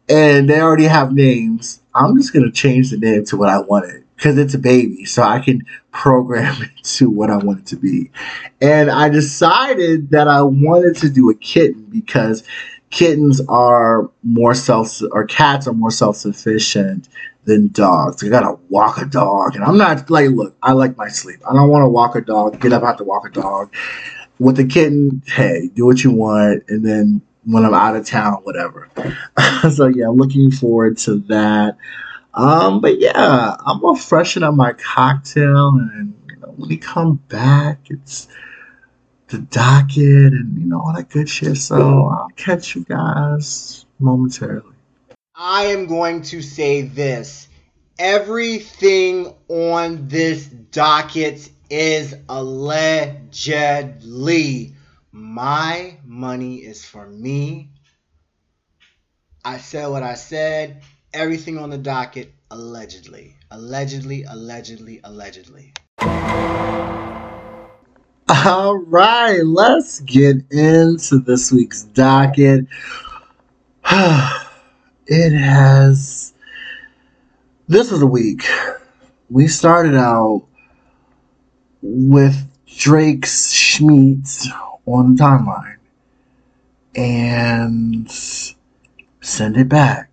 and 0.08 0.50
they 0.50 0.62
already 0.62 0.86
have 0.86 1.14
names, 1.14 1.82
I'm 1.94 2.18
just 2.18 2.34
to 2.46 2.52
change 2.52 2.92
the 2.92 2.98
name 2.98 3.26
to 3.26 3.38
what 3.38 3.50
I 3.50 3.60
wanted 3.60 4.06
because 4.20 4.38
it's 4.38 4.54
a 4.54 4.60
baby, 4.60 5.06
so 5.06 5.24
I 5.24 5.40
can 5.40 5.66
program 5.92 6.62
it 6.62 6.84
to 6.84 7.10
what 7.10 7.30
I 7.30 7.38
want 7.38 7.60
it 7.60 7.66
to 7.68 7.78
be. 7.78 8.12
And 8.60 8.92
I 8.92 9.08
decided 9.08 10.12
that 10.12 10.28
I 10.28 10.42
wanted 10.42 10.98
to 10.98 11.10
do 11.10 11.30
a 11.30 11.36
kitten 11.36 11.86
because 11.86 12.44
kittens 12.90 13.40
are 13.48 14.10
more 14.24 14.54
self 14.54 15.02
or 15.14 15.26
cats 15.26 15.68
are 15.68 15.74
more 15.74 15.90
self 15.90 16.18
sufficient 16.18 17.08
than 17.46 17.70
dogs. 17.70 18.22
You 18.22 18.30
gotta 18.30 18.58
walk 18.68 18.98
a 18.98 19.06
dog, 19.06 19.56
and 19.56 19.64
I'm 19.64 19.78
not 19.78 20.10
like, 20.10 20.32
look, 20.32 20.54
I 20.62 20.74
like 20.74 20.98
my 20.98 21.08
sleep. 21.08 21.40
I 21.50 21.54
don't 21.54 21.70
want 21.70 21.84
to 21.84 21.90
walk 21.90 22.18
a 22.18 22.22
dog. 22.22 22.60
Get 22.60 22.74
up, 22.74 22.84
I 22.84 22.88
have 22.88 22.98
to 22.98 23.06
walk 23.06 23.26
a 23.26 23.32
dog. 23.32 23.74
With 24.38 24.58
the 24.58 24.66
kitten, 24.66 25.24
hey, 25.28 25.70
do 25.76 25.86
what 25.86 26.04
you 26.04 26.12
want, 26.12 26.64
and 26.68 26.86
then 26.86 27.22
when 27.46 27.64
I'm 27.64 27.74
out 27.74 27.96
of 27.96 28.06
town, 28.06 28.42
whatever. 28.44 28.90
so 29.74 29.88
yeah, 29.88 30.10
looking 30.10 30.52
forward 30.52 30.98
to 31.00 31.20
that. 31.30 31.78
Um, 32.40 32.80
but 32.80 33.00
yeah, 33.00 33.58
I'm 33.66 33.82
gonna 33.82 34.00
freshen 34.00 34.44
up 34.44 34.54
my 34.56 34.72
cocktail, 34.74 35.70
and 35.70 36.14
you 36.30 36.38
know, 36.38 36.54
when 36.56 36.70
he 36.70 36.78
come 36.78 37.16
back, 37.28 37.90
it's 37.90 38.30
the 39.28 39.40
docket 39.40 40.32
and 40.32 40.58
you 40.58 40.66
know 40.66 40.80
all 40.80 40.94
that 40.94 41.10
good 41.10 41.28
shit. 41.28 41.58
So 41.58 42.10
I'll 42.10 42.30
catch 42.38 42.76
you 42.76 42.86
guys 42.86 43.86
momentarily. 44.00 44.74
I 45.36 45.66
am 45.66 45.88
going 45.88 46.22
to 46.24 46.42
say 46.42 46.84
this. 46.84 47.50
Everything 47.98 49.34
on 49.50 50.08
this 50.08 50.46
docket 50.46 51.50
is 51.70 52.16
allegedly. 52.30 53.34
My 55.12 55.98
money 56.06 56.56
is 56.56 56.86
for 56.86 57.06
me. 57.06 57.72
I 59.44 59.58
said 59.58 59.88
what 59.88 60.04
I 60.04 60.14
said. 60.14 60.84
Everything 61.14 61.58
on 61.58 61.72
the 61.72 61.78
docket, 61.78 62.32
allegedly. 62.52 63.36
Allegedly, 63.50 64.24
allegedly, 64.24 65.00
allegedly. 65.04 65.74
All 68.30 68.78
right, 68.78 69.44
let's 69.44 70.02
get 70.02 70.36
into 70.52 71.18
this 71.18 71.52
week's 71.52 71.82
docket. 71.84 72.68
it 75.08 75.32
has. 75.34 76.34
This 77.68 77.90
was 77.90 78.04
a 78.04 78.08
week. 78.08 78.48
We 79.32 79.48
started 79.48 79.96
out 79.96 80.46
with 81.82 82.36
Drake's 82.68 83.52
Schmeats 83.52 84.46
on 84.86 85.16
the 85.16 85.24
timeline 85.24 85.78
and 86.96 88.12
send 89.22 89.58
it 89.58 89.70
back. 89.70 90.09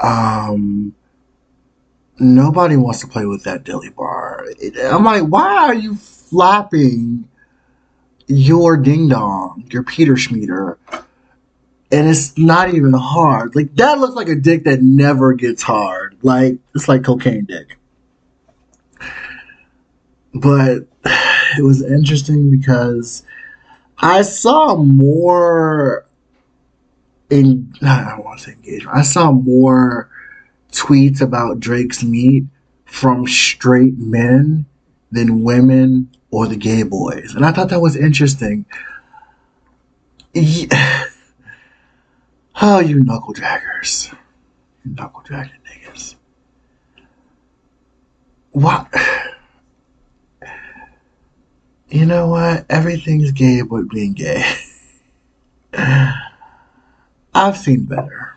Um, 0.00 0.94
nobody 2.18 2.76
wants 2.76 3.00
to 3.00 3.06
play 3.06 3.26
with 3.26 3.44
that 3.44 3.64
dilly 3.64 3.90
bar. 3.90 4.44
I'm 4.82 5.04
like, 5.04 5.24
why 5.24 5.66
are 5.66 5.74
you 5.74 5.96
flopping 5.96 7.28
your 8.26 8.76
ding 8.76 9.08
dong, 9.08 9.68
your 9.70 9.82
Peter 9.82 10.14
Schmeater, 10.14 10.78
and 11.92 12.08
it's 12.08 12.36
not 12.36 12.74
even 12.74 12.92
hard. 12.92 13.54
Like 13.54 13.74
that 13.76 13.98
looks 13.98 14.14
like 14.14 14.28
a 14.28 14.34
dick 14.34 14.64
that 14.64 14.82
never 14.82 15.32
gets 15.32 15.62
hard. 15.62 16.16
Like 16.22 16.58
it's 16.74 16.88
like 16.88 17.04
cocaine 17.04 17.44
dick. 17.44 17.76
But 20.34 20.86
it 21.04 21.62
was 21.62 21.82
interesting 21.82 22.50
because 22.50 23.24
I 23.98 24.22
saw 24.22 24.76
more 24.76 26.03
in 27.30 27.72
I 27.82 28.18
want 28.18 28.40
to 28.40 28.44
say 28.44 28.52
engagement. 28.52 28.96
I 28.96 29.02
saw 29.02 29.32
more 29.32 30.10
tweets 30.72 31.20
about 31.20 31.60
Drake's 31.60 32.02
meat 32.02 32.44
from 32.84 33.26
straight 33.26 33.96
men 33.98 34.66
than 35.10 35.42
women 35.42 36.10
or 36.30 36.46
the 36.46 36.56
gay 36.56 36.82
boys. 36.82 37.34
And 37.34 37.46
I 37.46 37.52
thought 37.52 37.68
that 37.70 37.80
was 37.80 37.96
interesting. 37.96 38.66
Yeah. 40.32 41.04
Oh, 42.62 42.78
you 42.78 43.02
knuckle 43.02 43.34
draggers. 43.34 44.12
You 44.84 44.92
knuckle 44.92 45.22
dragging 45.24 45.58
niggas. 45.68 46.14
What? 48.52 48.92
You 51.88 52.06
know 52.06 52.28
what? 52.28 52.66
Everything's 52.70 53.30
gay 53.30 53.62
but 53.62 53.88
being 53.88 54.14
gay. 54.14 54.42
I've 57.34 57.56
seen 57.56 57.84
better. 57.84 58.36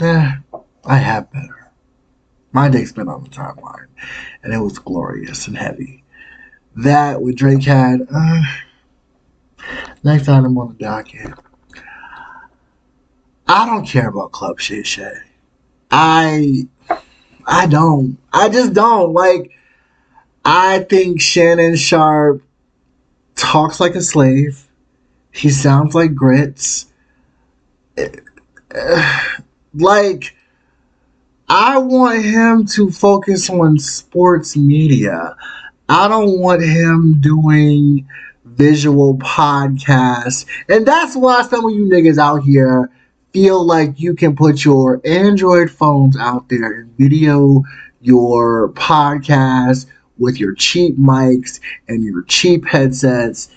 Yeah, 0.00 0.36
I 0.84 0.96
have 0.96 1.30
better. 1.32 1.70
My 2.52 2.68
day's 2.68 2.92
been 2.92 3.08
on 3.08 3.24
the 3.24 3.30
timeline, 3.30 3.88
and 4.42 4.52
it 4.52 4.58
was 4.58 4.78
glorious 4.78 5.46
and 5.46 5.56
heavy 5.56 6.02
that 6.78 7.20
with 7.20 7.36
Drake 7.36 7.64
had. 7.64 8.06
Uh, 8.12 8.42
next 10.04 10.28
item 10.28 10.56
on 10.58 10.68
the 10.68 10.74
docket. 10.74 11.32
I 13.46 13.66
don't 13.66 13.86
care 13.86 14.08
about 14.08 14.32
club 14.32 14.60
shit, 14.60 14.86
Shay. 14.86 15.14
I 15.90 16.66
I 17.46 17.66
don't. 17.66 18.18
I 18.32 18.48
just 18.48 18.74
don't. 18.74 19.12
Like 19.12 19.50
I 20.44 20.80
think 20.80 21.20
Shannon 21.20 21.76
Sharpe 21.76 22.42
talks 23.34 23.80
like 23.80 23.94
a 23.94 24.02
slave. 24.02 24.64
He 25.32 25.50
sounds 25.50 25.94
like 25.94 26.14
grits. 26.14 26.86
Like 29.74 30.34
I 31.48 31.78
want 31.78 32.22
him 32.24 32.66
to 32.66 32.90
focus 32.90 33.48
on 33.48 33.78
sports 33.78 34.56
media. 34.56 35.34
I 35.88 36.08
don't 36.08 36.40
want 36.40 36.62
him 36.62 37.20
doing 37.20 38.06
visual 38.44 39.16
podcasts. 39.16 40.44
And 40.68 40.86
that's 40.86 41.16
why 41.16 41.42
some 41.42 41.64
of 41.64 41.72
you 41.72 41.86
niggas 41.86 42.18
out 42.18 42.42
here 42.42 42.90
feel 43.32 43.64
like 43.64 43.98
you 43.98 44.14
can 44.14 44.36
put 44.36 44.64
your 44.64 45.00
Android 45.04 45.70
phones 45.70 46.16
out 46.18 46.48
there 46.48 46.80
and 46.80 46.98
video 46.98 47.62
your 48.00 48.70
podcast 48.72 49.86
with 50.18 50.38
your 50.38 50.54
cheap 50.54 50.98
mics 50.98 51.60
and 51.88 52.04
your 52.04 52.22
cheap 52.24 52.66
headsets 52.66 53.50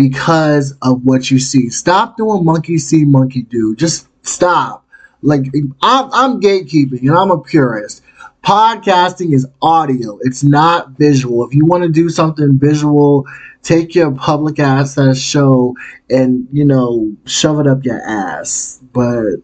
because 0.00 0.72
of 0.82 1.04
what 1.04 1.30
you 1.30 1.38
see. 1.38 1.68
Stop 1.68 2.16
doing 2.16 2.44
monkey 2.44 2.78
see, 2.78 3.04
monkey 3.04 3.42
do. 3.42 3.76
Just 3.76 4.08
stop. 4.22 4.86
Like 5.22 5.46
I'm, 5.82 6.10
I'm 6.12 6.40
gatekeeping 6.40 7.02
and 7.02 7.10
I'm 7.10 7.30
a 7.30 7.38
purist 7.38 8.02
podcasting 8.42 9.34
is 9.34 9.46
audio 9.60 10.18
it's 10.22 10.42
not 10.42 10.92
visual 10.92 11.46
if 11.46 11.54
you 11.54 11.66
want 11.66 11.82
to 11.82 11.90
do 11.90 12.08
something 12.08 12.58
visual 12.58 13.26
take 13.62 13.94
your 13.94 14.10
public 14.12 14.58
access 14.58 15.18
show 15.18 15.76
and 16.08 16.48
you 16.50 16.64
know 16.64 17.14
shove 17.26 17.60
it 17.60 17.66
up 17.66 17.84
your 17.84 18.00
ass 18.00 18.80
but 18.94 19.34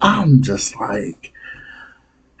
i'm 0.00 0.42
just 0.42 0.74
like 0.80 1.32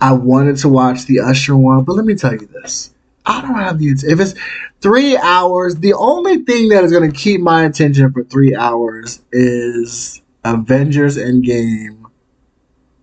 i 0.00 0.12
wanted 0.12 0.56
to 0.56 0.68
watch 0.68 1.06
the 1.06 1.20
usher 1.20 1.56
one 1.56 1.84
but 1.84 1.92
let 1.92 2.04
me 2.04 2.16
tell 2.16 2.32
you 2.32 2.48
this 2.48 2.92
i 3.28 3.42
don't 3.42 3.56
have 3.56 3.78
the 3.78 3.90
if 3.90 4.20
it's 4.20 4.34
three 4.82 5.16
hours 5.18 5.76
the 5.76 5.94
only 5.94 6.38
thing 6.44 6.70
that 6.70 6.84
is 6.84 6.92
going 6.92 7.10
to 7.10 7.16
keep 7.16 7.40
my 7.40 7.64
attention 7.64 8.12
for 8.12 8.24
three 8.24 8.56
hours 8.56 9.22
is 9.32 10.22
avengers 10.44 11.18
endgame 11.18 11.98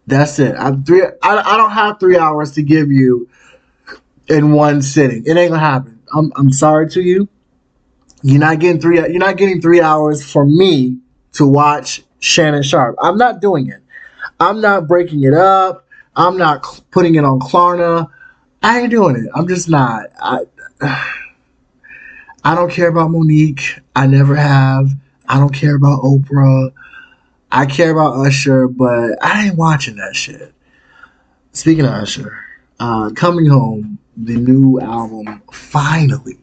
That's 0.07 0.39
it. 0.39 0.55
I'm 0.57 0.83
three. 0.83 1.03
I, 1.03 1.37
I 1.37 1.57
don't 1.57 1.71
have 1.71 1.99
three 1.99 2.17
hours 2.17 2.51
to 2.53 2.63
give 2.63 2.91
you 2.91 3.29
in 4.29 4.51
one 4.51 4.81
sitting. 4.81 5.23
It 5.25 5.37
ain't 5.37 5.51
gonna 5.51 5.59
happen. 5.59 5.99
I'm 6.13 6.31
I'm 6.35 6.51
sorry 6.51 6.89
to 6.91 7.01
you. 7.01 7.27
You're 8.23 8.39
not 8.39 8.59
getting 8.59 8.81
three. 8.81 8.97
You're 8.97 9.19
not 9.19 9.37
getting 9.37 9.61
three 9.61 9.81
hours 9.81 10.23
for 10.23 10.45
me 10.45 10.99
to 11.33 11.47
watch 11.47 12.03
Shannon 12.19 12.63
Sharpe. 12.63 12.97
I'm 13.01 13.17
not 13.17 13.41
doing 13.41 13.69
it. 13.69 13.81
I'm 14.39 14.61
not 14.61 14.87
breaking 14.87 15.23
it 15.23 15.33
up. 15.33 15.87
I'm 16.15 16.37
not 16.37 16.63
putting 16.91 17.15
it 17.15 17.25
on 17.25 17.39
Klarna. 17.39 18.09
I 18.65 18.79
ain't 18.79 18.89
doing 18.89 19.15
it. 19.15 19.29
I'm 19.35 19.47
just 19.47 19.69
not. 19.69 20.07
I 20.19 20.39
I 22.43 22.55
don't 22.55 22.71
care 22.71 22.87
about 22.87 23.11
Mo'Nique. 23.11 23.79
I 23.95 24.07
never 24.07 24.35
have. 24.35 24.89
I 25.29 25.37
don't 25.37 25.53
care 25.53 25.75
about 25.75 26.01
Oprah. 26.01 26.73
I 27.51 27.67
care 27.67 27.91
about 27.91 28.25
Usher, 28.25 28.67
but 28.67 29.23
I 29.23 29.45
ain't 29.45 29.55
watching 29.55 29.97
that 29.97 30.15
shit. 30.15 30.51
Speaking 31.51 31.85
of 31.85 31.91
Usher, 31.91 32.39
uh, 32.79 33.11
coming 33.15 33.45
home, 33.45 33.99
the 34.17 34.35
new 34.35 34.79
album 34.79 35.43
finally, 35.51 36.39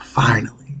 finally 0.00 0.74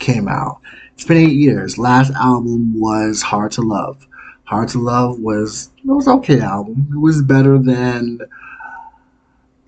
came 0.00 0.26
out. 0.26 0.60
It's 0.94 1.04
been 1.04 1.18
eight 1.18 1.36
years. 1.36 1.78
Last 1.78 2.10
album 2.14 2.80
was 2.80 3.22
Hard 3.22 3.52
to 3.52 3.62
Love. 3.62 4.04
Hard 4.42 4.70
to 4.70 4.78
Love 4.78 5.20
was 5.20 5.70
it 5.78 5.86
was 5.86 6.08
okay 6.08 6.40
album. 6.40 6.88
It 6.92 6.98
was 6.98 7.22
better 7.22 7.58
than 7.58 8.18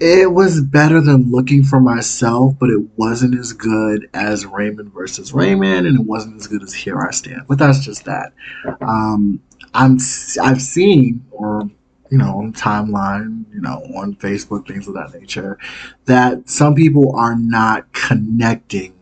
it 0.01 0.33
was 0.33 0.61
better 0.61 1.01
than 1.01 1.31
Looking 1.31 1.65
for 1.65 1.81
Myself, 1.81 2.55
but 2.59 2.71
it 2.71 2.81
wasn't 2.97 3.37
as 3.39 3.53
good 3.53 4.09
as 4.15 4.47
Raymond 4.47 4.93
versus 4.93 5.33
Raymond, 5.33 5.87
and 5.87 5.99
it 5.99 6.07
wasn't 6.07 6.37
as 6.37 6.47
good 6.47 6.63
as 6.63 6.73
Here 6.73 7.01
I 7.01 7.11
Stand. 7.11 7.43
But 7.49 7.59
that's 7.59 7.81
just 7.81 8.05
that. 8.05 8.33
Um, 8.81 9.41
I'm 9.75 9.99
I've 10.41 10.63
seen 10.63 11.25
or 11.33 11.69
you 12.11 12.19
know 12.19 12.39
on 12.39 12.53
timeline, 12.53 13.45
you 13.53 13.61
know 13.61 13.83
on 13.97 14.15
Facebook, 14.17 14.69
things 14.69 14.87
of 14.87 14.95
that 14.95 15.13
nature, 15.19 15.59
that 16.05 16.49
some 16.49 16.75
people 16.75 17.15
are 17.17 17.37
not 17.37 17.93
connecting 17.93 18.95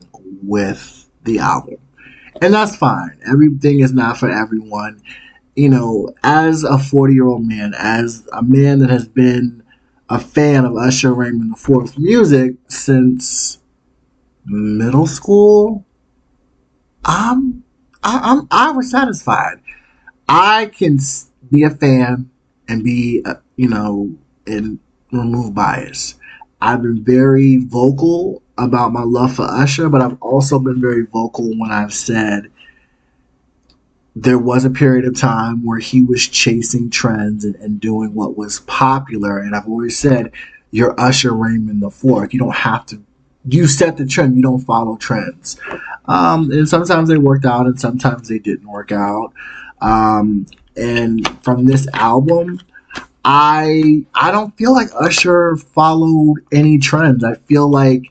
with 0.42 1.09
the 1.24 1.38
album, 1.40 1.76
and 2.40 2.54
that's 2.54 2.74
fine. 2.76 3.20
Everything 3.30 3.80
is 3.80 3.92
not 3.92 4.16
for 4.16 4.30
everyone. 4.30 5.02
You 5.56 5.70
know, 5.70 6.14
as 6.22 6.64
a 6.64 6.78
40 6.78 7.14
year 7.14 7.26
old 7.26 7.46
man, 7.46 7.74
as 7.78 8.26
a 8.32 8.42
man 8.42 8.78
that 8.80 8.90
has 8.90 9.09
been 9.09 9.62
a 10.08 10.18
fan 10.18 10.64
of 10.64 10.76
Usher 10.76 11.14
Raymond 11.14 11.56
IV's 11.56 11.98
music 11.98 12.54
since 12.68 13.58
middle 14.44 15.06
school. 15.06 15.84
I'm 17.04 17.64
I, 18.02 18.20
I'm 18.22 18.48
I 18.50 18.70
was 18.72 18.90
satisfied. 18.90 19.60
I 20.28 20.66
can 20.66 20.98
be 21.50 21.64
a 21.64 21.70
fan 21.70 22.30
and 22.68 22.84
be 22.84 23.22
uh, 23.24 23.34
you 23.56 23.68
know 23.68 24.14
and 24.46 24.78
remove 25.12 25.54
bias. 25.54 26.14
I've 26.60 26.82
been 26.82 27.04
very 27.04 27.58
vocal 27.58 28.42
about 28.58 28.92
my 28.92 29.02
love 29.02 29.36
for 29.36 29.42
Usher, 29.42 29.88
but 29.88 30.00
I've 30.00 30.20
also 30.22 30.58
been 30.58 30.80
very 30.80 31.06
vocal 31.06 31.50
when 31.58 31.70
I've 31.70 31.92
said 31.92 32.50
there 34.16 34.38
was 34.38 34.64
a 34.64 34.70
period 34.70 35.05
of 35.05 35.14
time 35.14 35.62
where 35.62 35.79
he 35.79 36.00
was 36.00 36.26
chasing 36.26 36.88
trends 36.88 37.44
and, 37.44 37.55
and 37.57 37.79
doing 37.79 38.14
what 38.14 38.37
was 38.37 38.61
popular. 38.61 39.38
And 39.38 39.55
I've 39.55 39.68
always 39.68 39.98
said, 39.98 40.33
you're 40.70 40.98
Usher 40.98 41.35
Raymond 41.35 41.83
the 41.83 41.90
fourth. 41.90 42.33
You 42.33 42.40
don't 42.40 42.55
have 42.55 42.87
to. 42.87 43.02
You 43.44 43.66
set 43.66 43.98
the 43.98 44.07
trend. 44.07 44.35
You 44.35 44.42
don't 44.42 44.61
follow 44.61 44.96
trends. 44.96 45.61
Um, 46.07 46.50
and 46.50 46.68
sometimes 46.68 47.09
they 47.09 47.18
worked 47.18 47.44
out, 47.44 47.66
and 47.66 47.79
sometimes 47.79 48.29
they 48.29 48.38
didn't 48.38 48.66
work 48.66 48.90
out. 48.90 49.33
Um, 49.81 50.46
and 50.76 51.29
from 51.44 51.66
this 51.66 51.87
album, 51.92 52.61
I 53.24 54.05
I 54.14 54.31
don't 54.31 54.57
feel 54.57 54.72
like 54.72 54.88
Usher 54.98 55.57
followed 55.57 56.38
any 56.52 56.79
trends. 56.79 57.22
I 57.22 57.35
feel 57.35 57.68
like 57.68 58.02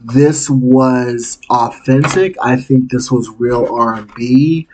this 0.00 0.48
was 0.50 1.38
authentic. 1.50 2.34
I 2.42 2.56
think 2.56 2.90
this 2.90 3.12
was 3.12 3.28
real 3.38 3.66
R 3.72 3.94
and 3.94 4.14
B. 4.14 4.66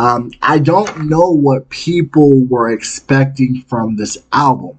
Um, 0.00 0.30
I 0.40 0.58
don't 0.60 1.10
know 1.10 1.30
what 1.30 1.68
people 1.68 2.46
were 2.46 2.70
expecting 2.70 3.60
from 3.68 3.96
this 3.96 4.16
album. 4.32 4.78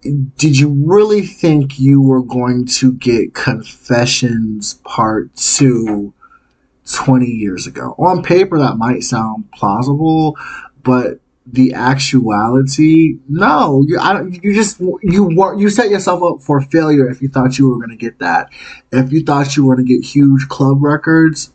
Did 0.00 0.58
you 0.58 0.70
really 0.70 1.20
think 1.20 1.78
you 1.78 2.00
were 2.00 2.22
going 2.22 2.64
to 2.78 2.94
get 2.94 3.34
Confessions 3.34 4.80
Part 4.84 5.36
2 5.36 6.14
20 6.90 7.26
years 7.26 7.66
ago? 7.66 7.94
On 7.98 8.22
paper, 8.22 8.58
that 8.58 8.78
might 8.78 9.02
sound 9.02 9.52
plausible, 9.52 10.38
but 10.82 11.20
the 11.44 11.74
actuality, 11.74 13.18
no. 13.28 13.84
You, 13.86 13.98
I 13.98 14.22
you 14.22 14.54
just 14.54 14.80
you 14.80 15.30
you 15.58 15.68
set 15.68 15.90
yourself 15.90 16.22
up 16.22 16.42
for 16.42 16.62
failure 16.62 17.10
if 17.10 17.20
you 17.20 17.28
thought 17.28 17.58
you 17.58 17.68
were 17.68 17.76
going 17.76 17.90
to 17.90 17.96
get 17.96 18.18
that. 18.20 18.48
If 18.92 19.12
you 19.12 19.24
thought 19.24 19.58
you 19.58 19.66
were 19.66 19.76
going 19.76 19.86
to 19.86 19.94
get 19.94 20.02
huge 20.02 20.48
club 20.48 20.82
records, 20.82 21.52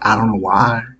I 0.00 0.16
don't 0.16 0.26
know 0.26 0.40
why 0.40 0.93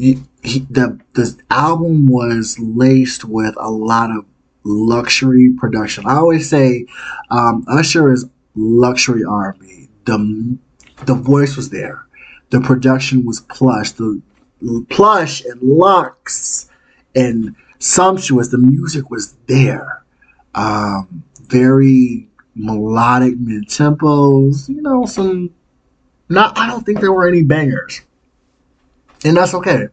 he, 0.00 0.66
the 0.70 0.98
the 1.12 1.38
album 1.50 2.06
was 2.08 2.58
laced 2.58 3.24
with 3.24 3.54
a 3.58 3.70
lot 3.70 4.10
of 4.10 4.24
luxury 4.64 5.52
production. 5.58 6.06
I 6.06 6.16
always 6.16 6.48
say 6.48 6.86
um, 7.30 7.64
Usher 7.68 8.10
is 8.10 8.26
luxury 8.54 9.24
R&B. 9.24 9.88
The 10.06 10.58
the 11.04 11.14
voice 11.14 11.56
was 11.56 11.68
there, 11.68 12.06
the 12.48 12.60
production 12.60 13.24
was 13.26 13.40
plush, 13.40 13.92
the 13.92 14.22
plush 14.88 15.44
and 15.44 15.60
luxe 15.62 16.70
and 17.14 17.54
sumptuous. 17.78 18.48
The 18.48 18.58
music 18.58 19.10
was 19.10 19.34
there, 19.46 20.02
um, 20.54 21.24
very 21.42 22.26
melodic 22.54 23.38
mid 23.38 23.68
tempos. 23.68 24.68
You 24.68 24.80
know, 24.80 25.04
some. 25.04 25.54
Not. 26.30 26.56
I 26.56 26.68
don't 26.68 26.86
think 26.86 27.00
there 27.00 27.12
were 27.12 27.28
any 27.28 27.42
bangers 27.42 28.00
and 29.24 29.36
that's 29.36 29.54
okay. 29.54 29.88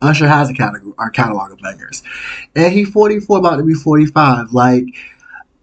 Usher 0.00 0.26
has 0.26 0.50
a 0.50 0.54
catalog, 0.54 0.94
our 0.98 1.10
catalog 1.10 1.52
of 1.52 1.58
bangers, 1.60 2.02
and 2.56 2.72
he's 2.72 2.90
44, 2.90 3.38
about 3.38 3.56
to 3.56 3.62
be 3.62 3.74
45. 3.74 4.52
Like, 4.52 4.84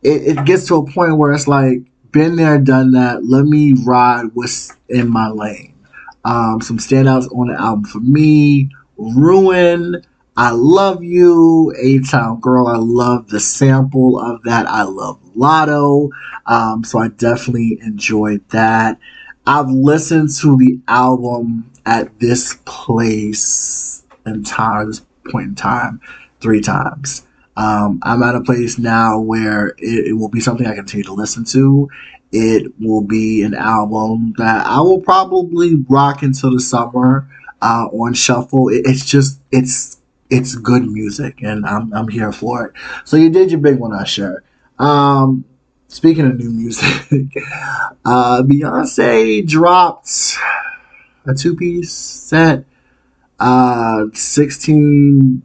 it, 0.02 0.38
it 0.38 0.46
gets 0.46 0.68
to 0.68 0.76
a 0.76 0.90
point 0.90 1.18
where 1.18 1.34
it's 1.34 1.48
like, 1.48 1.80
been 2.12 2.36
there, 2.36 2.58
done 2.58 2.92
that. 2.92 3.26
Let 3.26 3.46
me 3.46 3.74
ride 3.74 4.32
what's 4.34 4.76
in 4.88 5.10
my 5.10 5.30
lane. 5.30 5.76
Um, 6.26 6.62
some 6.62 6.78
standouts 6.78 7.34
on 7.36 7.48
the 7.48 7.60
album 7.60 7.86
for 7.86 8.00
me: 8.00 8.70
Ruin, 8.98 10.04
I 10.36 10.52
Love 10.52 11.04
You, 11.04 11.74
A 11.78 12.00
Town 12.00 12.40
Girl. 12.40 12.68
I 12.68 12.78
love 12.78 13.30
the 13.30 13.40
sample 13.40 14.20
of 14.20 14.42
that. 14.44 14.68
I 14.68 14.84
love 14.84 15.20
Lotto, 15.36 16.10
um, 16.46 16.84
so 16.84 17.00
I 17.00 17.10
definitely 17.10 17.80
enjoyed 17.82 18.48
that. 18.50 18.98
I've 19.46 19.70
listened 19.70 20.30
to 20.42 20.58
the 20.58 20.80
album 20.88 21.69
at 21.90 22.20
this 22.20 22.56
place 22.66 24.06
and 24.26 24.46
time, 24.46 24.88
this 24.88 25.02
point 25.32 25.48
in 25.48 25.56
time, 25.56 26.00
three 26.40 26.62
times. 26.62 27.26
Um, 27.58 28.00
I'm 28.04 28.22
at 28.22 28.36
a 28.36 28.42
place 28.42 28.78
now 28.78 29.20
where 29.20 29.70
it, 29.80 30.08
it, 30.10 30.14
will 30.14 30.30
be 30.30 30.40
something 30.40 30.68
I 30.68 30.76
continue 30.76 31.04
to 31.06 31.14
listen 31.14 31.44
to. 31.46 31.90
It 32.32 32.72
will 32.80 33.02
be 33.02 33.42
an 33.42 33.56
album 33.56 34.36
that 34.38 34.68
I 34.68 34.80
will 34.82 35.02
probably 35.02 35.84
rock 35.90 36.22
until 36.22 36.52
the 36.52 36.60
summer 36.60 37.28
uh, 37.64 37.88
on 37.92 38.14
shuffle. 38.14 38.70
It, 38.70 38.84
it's 38.86 39.04
just 39.04 39.42
it's 39.52 40.00
it's 40.30 40.56
good 40.56 40.84
music, 40.84 41.42
and 41.42 41.66
I'm 41.66 41.92
I'm 41.92 42.08
here 42.08 42.32
for 42.32 42.68
it. 42.68 42.74
So 43.04 43.18
you 43.18 43.32
did 43.32 43.50
your 43.50 43.60
big 43.60 43.80
one, 43.80 43.94
Usher. 43.94 44.44
Um, 44.78 45.44
speaking 45.88 46.28
of 46.28 46.38
new 46.38 46.52
music, 46.52 46.86
uh, 48.06 48.44
Beyonce 48.44 49.46
dropped 49.48 50.38
a 51.26 51.34
two 51.34 51.56
piece 51.56 51.92
set. 51.92 52.66
Uh, 53.40 54.06
16. 54.14 55.42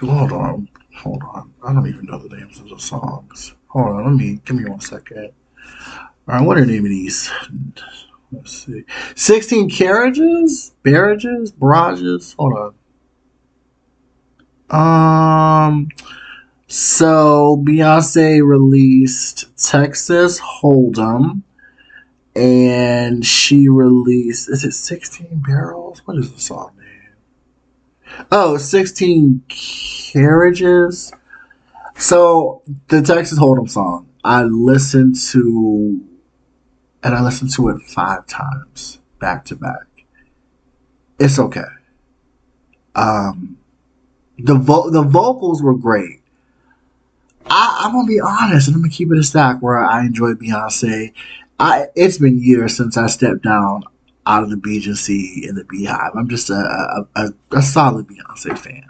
Hold 0.00 0.32
on. 0.32 0.68
Hold 0.96 1.22
on. 1.22 1.52
I 1.64 1.72
don't 1.72 1.88
even 1.88 2.06
know 2.06 2.18
the 2.18 2.36
names 2.36 2.58
of 2.58 2.68
the 2.68 2.78
songs. 2.78 3.54
Hold 3.68 3.88
on. 3.88 4.04
Let 4.04 4.14
me. 4.14 4.40
Give 4.44 4.56
me 4.56 4.68
one 4.68 4.80
second. 4.80 5.32
All 5.86 6.08
right. 6.26 6.46
What 6.46 6.58
are 6.58 6.64
the 6.64 6.72
name 6.72 6.84
of 6.84 6.90
these? 6.90 7.30
Let's 8.32 8.64
see. 8.64 8.84
16 9.14 9.70
carriages? 9.70 10.72
Barrages? 10.82 11.52
Barrages? 11.52 12.34
Hold 12.38 12.74
on. 14.70 15.66
Um. 15.66 15.88
So 16.66 17.62
Beyonce 17.66 18.42
released 18.42 19.54
Texas 19.62 20.40
Hold'em 20.40 21.42
and 22.34 23.24
she 23.24 23.68
released 23.68 24.48
is 24.48 24.64
it 24.64 24.72
16 24.72 25.42
barrels? 25.46 26.00
What 26.06 26.16
is 26.18 26.32
the 26.32 26.40
song 26.40 26.72
name? 26.78 28.26
Oh 28.30 28.56
16 28.56 29.44
carriages. 29.48 31.12
So 31.96 32.62
the 32.88 33.02
texas 33.02 33.38
hold'em 33.38 33.68
song 33.68 34.08
i 34.24 34.42
listened 34.44 35.16
to 35.16 36.00
and 37.02 37.14
i 37.14 37.22
listened 37.22 37.50
to 37.54 37.68
it 37.68 37.82
five 37.82 38.26
times 38.26 39.00
back 39.18 39.44
to 39.46 39.56
back. 39.56 39.86
It's 41.18 41.38
okay. 41.38 41.62
Um 42.94 43.58
the 44.38 44.54
vo- 44.54 44.90
the 44.90 45.02
vocals 45.02 45.62
were 45.62 45.74
great. 45.74 46.20
I, 47.46 47.82
I'm 47.84 47.92
gonna 47.92 48.06
be 48.06 48.20
honest, 48.20 48.68
and 48.68 48.76
I'm 48.76 48.82
gonna 48.82 48.92
keep 48.92 49.12
it 49.12 49.18
a 49.18 49.22
stack 49.22 49.60
where 49.60 49.78
I 49.78 50.04
enjoy 50.04 50.32
Beyonce. 50.32 51.12
I 51.62 51.86
it's 51.94 52.18
been 52.18 52.42
years 52.42 52.76
since 52.76 52.96
I 52.96 53.06
stepped 53.06 53.42
down 53.42 53.84
out 54.26 54.42
of 54.42 54.50
the 54.50 54.56
BGC 54.56 55.48
in 55.48 55.54
the 55.54 55.62
BeyHive. 55.62 56.10
I'm 56.16 56.28
just 56.28 56.50
a 56.50 56.54
a, 56.54 57.08
a, 57.14 57.34
a 57.52 57.62
solid 57.62 58.08
Beyonce 58.08 58.58
fan. 58.58 58.88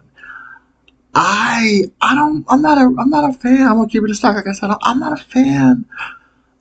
I 1.14 1.82
I 2.00 2.14
don't 2.14 2.46
I'm 2.48 2.62
not 2.62 2.78
a 2.78 2.94
I'm 2.98 3.11
not 3.11 3.28
a 3.28 3.35
fan. 3.35 3.61
I'm 3.68 3.76
gonna 3.76 3.88
keep 3.88 4.02
it 4.02 4.11
a 4.11 4.14
stack. 4.14 4.37
Like 4.37 4.46
I 4.46 4.52
said, 4.52 4.70
I'm 4.80 4.98
not 5.00 5.20
a 5.20 5.22
fan 5.22 5.85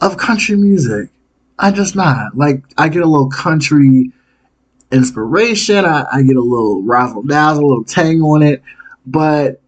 of 0.01 0.17
country 0.17 0.57
music. 0.57 1.09
I 1.57 1.71
just 1.71 1.95
not 1.95 2.35
like. 2.35 2.63
I 2.77 2.89
get 2.89 3.03
a 3.03 3.07
little 3.07 3.29
country 3.29 4.11
inspiration. 4.91 5.85
I, 5.85 6.05
I 6.11 6.23
get 6.23 6.35
a 6.35 6.41
little 6.41 6.81
razzle 6.81 7.23
dazzle, 7.23 7.63
a 7.63 7.67
little 7.67 7.83
tang 7.85 8.21
on 8.21 8.41
it, 8.41 8.61
but 9.05 9.61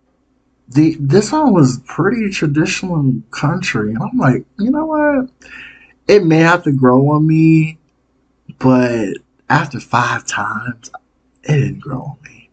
the 0.68 0.98
this 1.00 1.32
one 1.32 1.54
was 1.54 1.80
pretty 1.86 2.30
traditional 2.32 3.14
country, 3.32 3.94
and 3.94 4.04
I'm 4.04 4.18
like, 4.18 4.44
you 4.60 4.72
know 4.72 4.86
what? 4.86 5.30
It 6.08 6.26
may 6.26 6.40
have 6.40 6.64
to 6.64 6.72
grow 6.72 7.10
on 7.12 7.26
me, 7.26 7.80
but 8.60 9.16
after 9.50 9.80
five 9.80 10.26
times, 10.26 10.92
it 11.44 11.54
didn't 11.54 11.80
grow 11.80 12.02
on 12.02 12.18
me. 12.24 12.50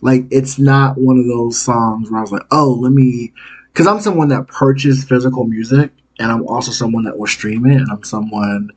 Like 0.00 0.26
it's 0.30 0.58
not 0.58 0.98
one 0.98 1.18
of 1.18 1.26
those 1.26 1.58
songs 1.58 2.10
where 2.10 2.18
I 2.18 2.22
was 2.22 2.32
like, 2.32 2.46
oh, 2.50 2.72
let 2.80 2.92
me, 2.92 3.32
because 3.72 3.86
I'm 3.86 4.00
someone 4.00 4.28
that 4.28 4.48
purchased 4.48 5.08
physical 5.08 5.44
music, 5.44 5.92
and 6.18 6.30
I'm 6.30 6.46
also 6.46 6.70
someone 6.70 7.04
that 7.04 7.18
will 7.18 7.26
stream 7.26 7.66
it, 7.66 7.76
and 7.76 7.90
I'm 7.90 8.04
someone 8.04 8.70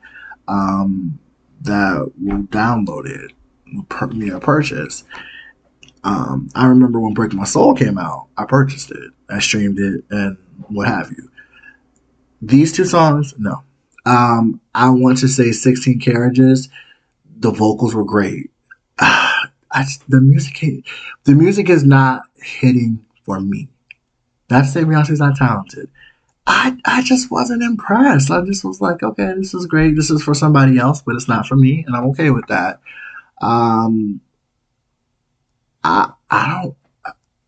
um, 0.48 1.20
that 1.62 2.12
will 2.20 2.44
download 2.44 3.08
it, 3.08 3.32
per, 3.90 4.12
you 4.12 4.28
know, 4.28 4.40
purchase. 4.40 5.04
Um, 6.04 6.50
I 6.56 6.68
remember 6.68 7.00
when 7.00 7.14
Break 7.14 7.34
My 7.34 7.44
Soul 7.44 7.76
came 7.76 7.98
out, 7.98 8.28
I 8.38 8.46
purchased 8.46 8.92
it, 8.92 9.12
I 9.30 9.40
streamed 9.40 9.80
it, 9.80 10.04
and 10.10 10.38
what 10.68 10.88
have 10.88 11.12
you. 11.12 11.30
These 12.42 12.74
two 12.74 12.86
songs, 12.86 13.34
no. 13.38 13.64
Um, 14.08 14.62
I 14.74 14.90
want 14.90 15.18
to 15.20 15.28
say 15.28 15.52
16 15.52 16.00
Carriages. 16.00 16.70
The 17.40 17.52
vocals 17.52 17.94
were 17.94 18.06
great. 18.06 18.50
I, 19.00 19.86
the 20.08 20.22
music, 20.22 20.86
the 21.26 21.34
music 21.34 21.70
is 21.70 21.84
not 21.84 22.24
hitting 22.36 23.06
for 23.26 23.42
me. 23.42 23.70
Not 24.50 24.62
to 24.62 24.68
say 24.68 24.84
Beyonce's 24.84 25.20
not 25.20 25.36
talented. 25.36 25.90
I, 26.48 26.78
I 26.86 27.04
just 27.04 27.30
wasn't 27.30 27.62
impressed. 27.62 28.32
I 28.32 28.46
just 28.46 28.64
was 28.64 28.80
like, 28.80 29.04
okay, 29.04 29.34
this 29.36 29.54
is 29.54 29.66
great. 29.66 29.98
This 29.98 30.10
is 30.10 30.24
for 30.24 30.34
somebody 30.34 30.78
else, 30.78 31.02
but 31.02 31.16
it's 31.16 31.28
not 31.28 31.46
for 31.46 31.58
me, 31.58 31.84
and 31.86 31.94
I'm 31.94 32.06
okay 32.12 32.30
with 32.30 32.48
that. 32.48 32.80
Um, 33.42 34.22
I 35.84 36.14
I 36.30 36.62
don't. 36.62 36.76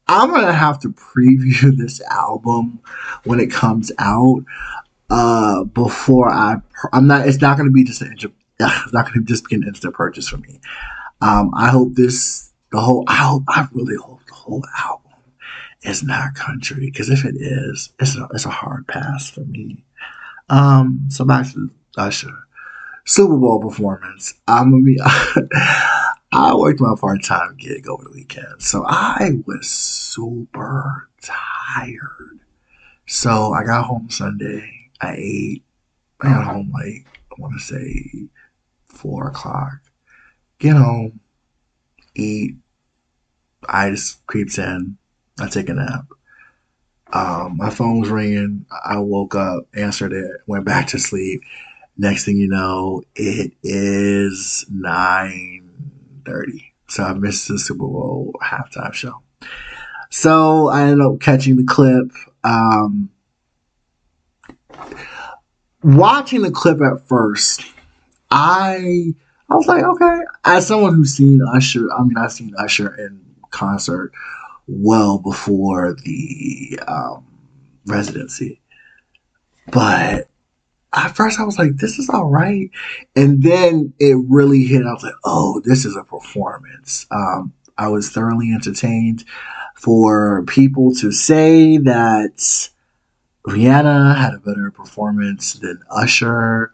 I'm 0.09 0.29
gonna 0.31 0.51
have 0.51 0.79
to 0.81 0.89
preview 0.89 1.71
this 1.77 2.01
album 2.01 2.81
when 3.23 3.39
it 3.39 3.49
comes 3.49 3.93
out. 3.97 4.43
Uh, 5.09 5.63
before 5.63 6.29
I, 6.29 6.57
I'm 6.93 7.07
not. 7.07 7.27
It's 7.27 7.41
not 7.41 7.57
gonna 7.57 7.71
be 7.71 7.83
just 7.83 8.01
an. 8.01 8.15
It's 8.61 8.91
not 8.91 9.05
gonna 9.05 9.25
just 9.25 9.47
be 9.47 9.55
an 9.55 9.63
instant 9.63 9.93
purchase 9.93 10.27
for 10.27 10.37
me. 10.37 10.59
Um, 11.21 11.51
I 11.55 11.69
hope 11.69 11.95
this 11.95 12.51
the 12.71 12.79
whole. 12.79 13.05
I 13.07 13.15
hope. 13.15 13.43
I 13.47 13.67
really 13.71 13.95
hope 13.95 14.19
the 14.27 14.33
whole 14.33 14.63
album 14.77 15.13
is 15.83 16.03
not 16.03 16.35
country 16.35 16.85
because 16.87 17.09
if 17.09 17.23
it 17.25 17.35
is, 17.37 17.93
it's 17.99 18.17
a, 18.17 18.27
it's 18.33 18.45
a 18.45 18.49
hard 18.49 18.87
pass 18.87 19.29
for 19.29 19.41
me. 19.41 19.83
Um, 20.49 21.05
so 21.09 21.25
back 21.25 21.51
to 21.53 21.71
Usher. 21.97 22.35
Super 23.05 23.37
Bowl 23.37 23.59
performance. 23.59 24.35
I'm 24.47 24.71
gonna 24.71 24.83
be. 24.83 24.99
I 26.31 26.53
worked 26.53 26.79
my 26.79 26.93
part 26.99 27.23
time 27.23 27.55
gig 27.57 27.87
over 27.87 28.03
the 28.03 28.11
weekend, 28.11 28.61
so 28.61 28.83
I 28.85 29.31
was 29.47 29.67
super 29.67 31.09
tired. 31.21 32.39
So 33.07 33.53
I 33.53 33.63
got 33.63 33.85
home 33.85 34.09
Sunday. 34.11 34.78
I 35.01 35.15
ate. 35.17 35.63
I 36.21 36.29
got 36.29 36.45
home 36.45 36.71
like 36.73 37.07
I 37.31 37.35
want 37.37 37.53
to 37.53 37.59
say 37.59 38.27
four 38.87 39.29
o'clock. 39.29 39.79
Get 40.57 40.75
home, 40.75 41.19
eat. 42.15 42.55
I 43.67 43.91
just 43.91 44.25
creeps 44.27 44.57
in. 44.57 44.97
I 45.39 45.47
take 45.47 45.69
a 45.69 45.73
nap. 45.73 46.05
Um, 47.11 47.57
my 47.57 47.69
phone 47.69 48.01
was 48.01 48.09
ringing. 48.09 48.65
I 48.85 48.99
woke 48.99 49.35
up, 49.35 49.67
answered 49.73 50.13
it, 50.13 50.41
went 50.47 50.65
back 50.65 50.87
to 50.87 50.99
sleep. 50.99 51.41
Next 51.97 52.25
thing 52.25 52.37
you 52.37 52.47
know, 52.47 53.03
it 53.15 53.53
is 53.63 54.65
nine 54.69 55.69
thirty. 56.25 56.73
So 56.87 57.03
I 57.03 57.13
missed 57.13 57.47
the 57.47 57.59
Super 57.59 57.79
Bowl 57.79 58.33
halftime 58.43 58.93
show. 58.93 59.21
So 60.09 60.67
I 60.69 60.83
ended 60.83 61.05
up 61.05 61.19
catching 61.19 61.55
the 61.55 61.63
clip. 61.63 62.11
Um, 62.43 63.11
watching 65.83 66.41
the 66.41 66.51
clip 66.51 66.81
at 66.81 67.07
first, 67.07 67.63
I 68.31 69.13
I 69.49 69.55
was 69.55 69.67
like, 69.67 69.83
okay. 69.83 70.19
As 70.45 70.67
someone 70.67 70.93
who's 70.93 71.13
seen 71.13 71.41
Usher, 71.53 71.87
I 71.91 72.03
mean, 72.03 72.17
I've 72.17 72.31
seen 72.31 72.53
Usher 72.57 72.95
in 72.95 73.19
concert 73.49 74.11
well 74.67 75.17
before 75.17 75.95
the 75.95 76.79
um, 76.87 77.25
residency. 77.87 78.61
But 79.71 80.29
at 80.93 81.15
first 81.15 81.39
I 81.39 81.43
was 81.43 81.57
like, 81.57 81.77
this 81.77 81.97
is 81.97 82.09
all 82.09 82.25
right. 82.25 82.69
And 83.15 83.41
then 83.41 83.93
it 83.99 84.17
really 84.27 84.63
hit. 84.63 84.85
I 84.85 84.93
was 84.93 85.03
like, 85.03 85.13
oh, 85.23 85.61
this 85.65 85.85
is 85.85 85.95
a 85.95 86.03
performance. 86.03 87.07
Um, 87.11 87.53
I 87.77 87.87
was 87.87 88.09
thoroughly 88.09 88.51
entertained. 88.51 89.25
For 89.75 90.43
people 90.43 90.93
to 90.95 91.09
say 91.09 91.77
that 91.77 92.69
Rihanna 93.47 94.17
had 94.17 94.33
a 94.33 94.39
better 94.39 94.71
performance 94.71 95.53
than 95.53 95.81
Usher, 95.89 96.73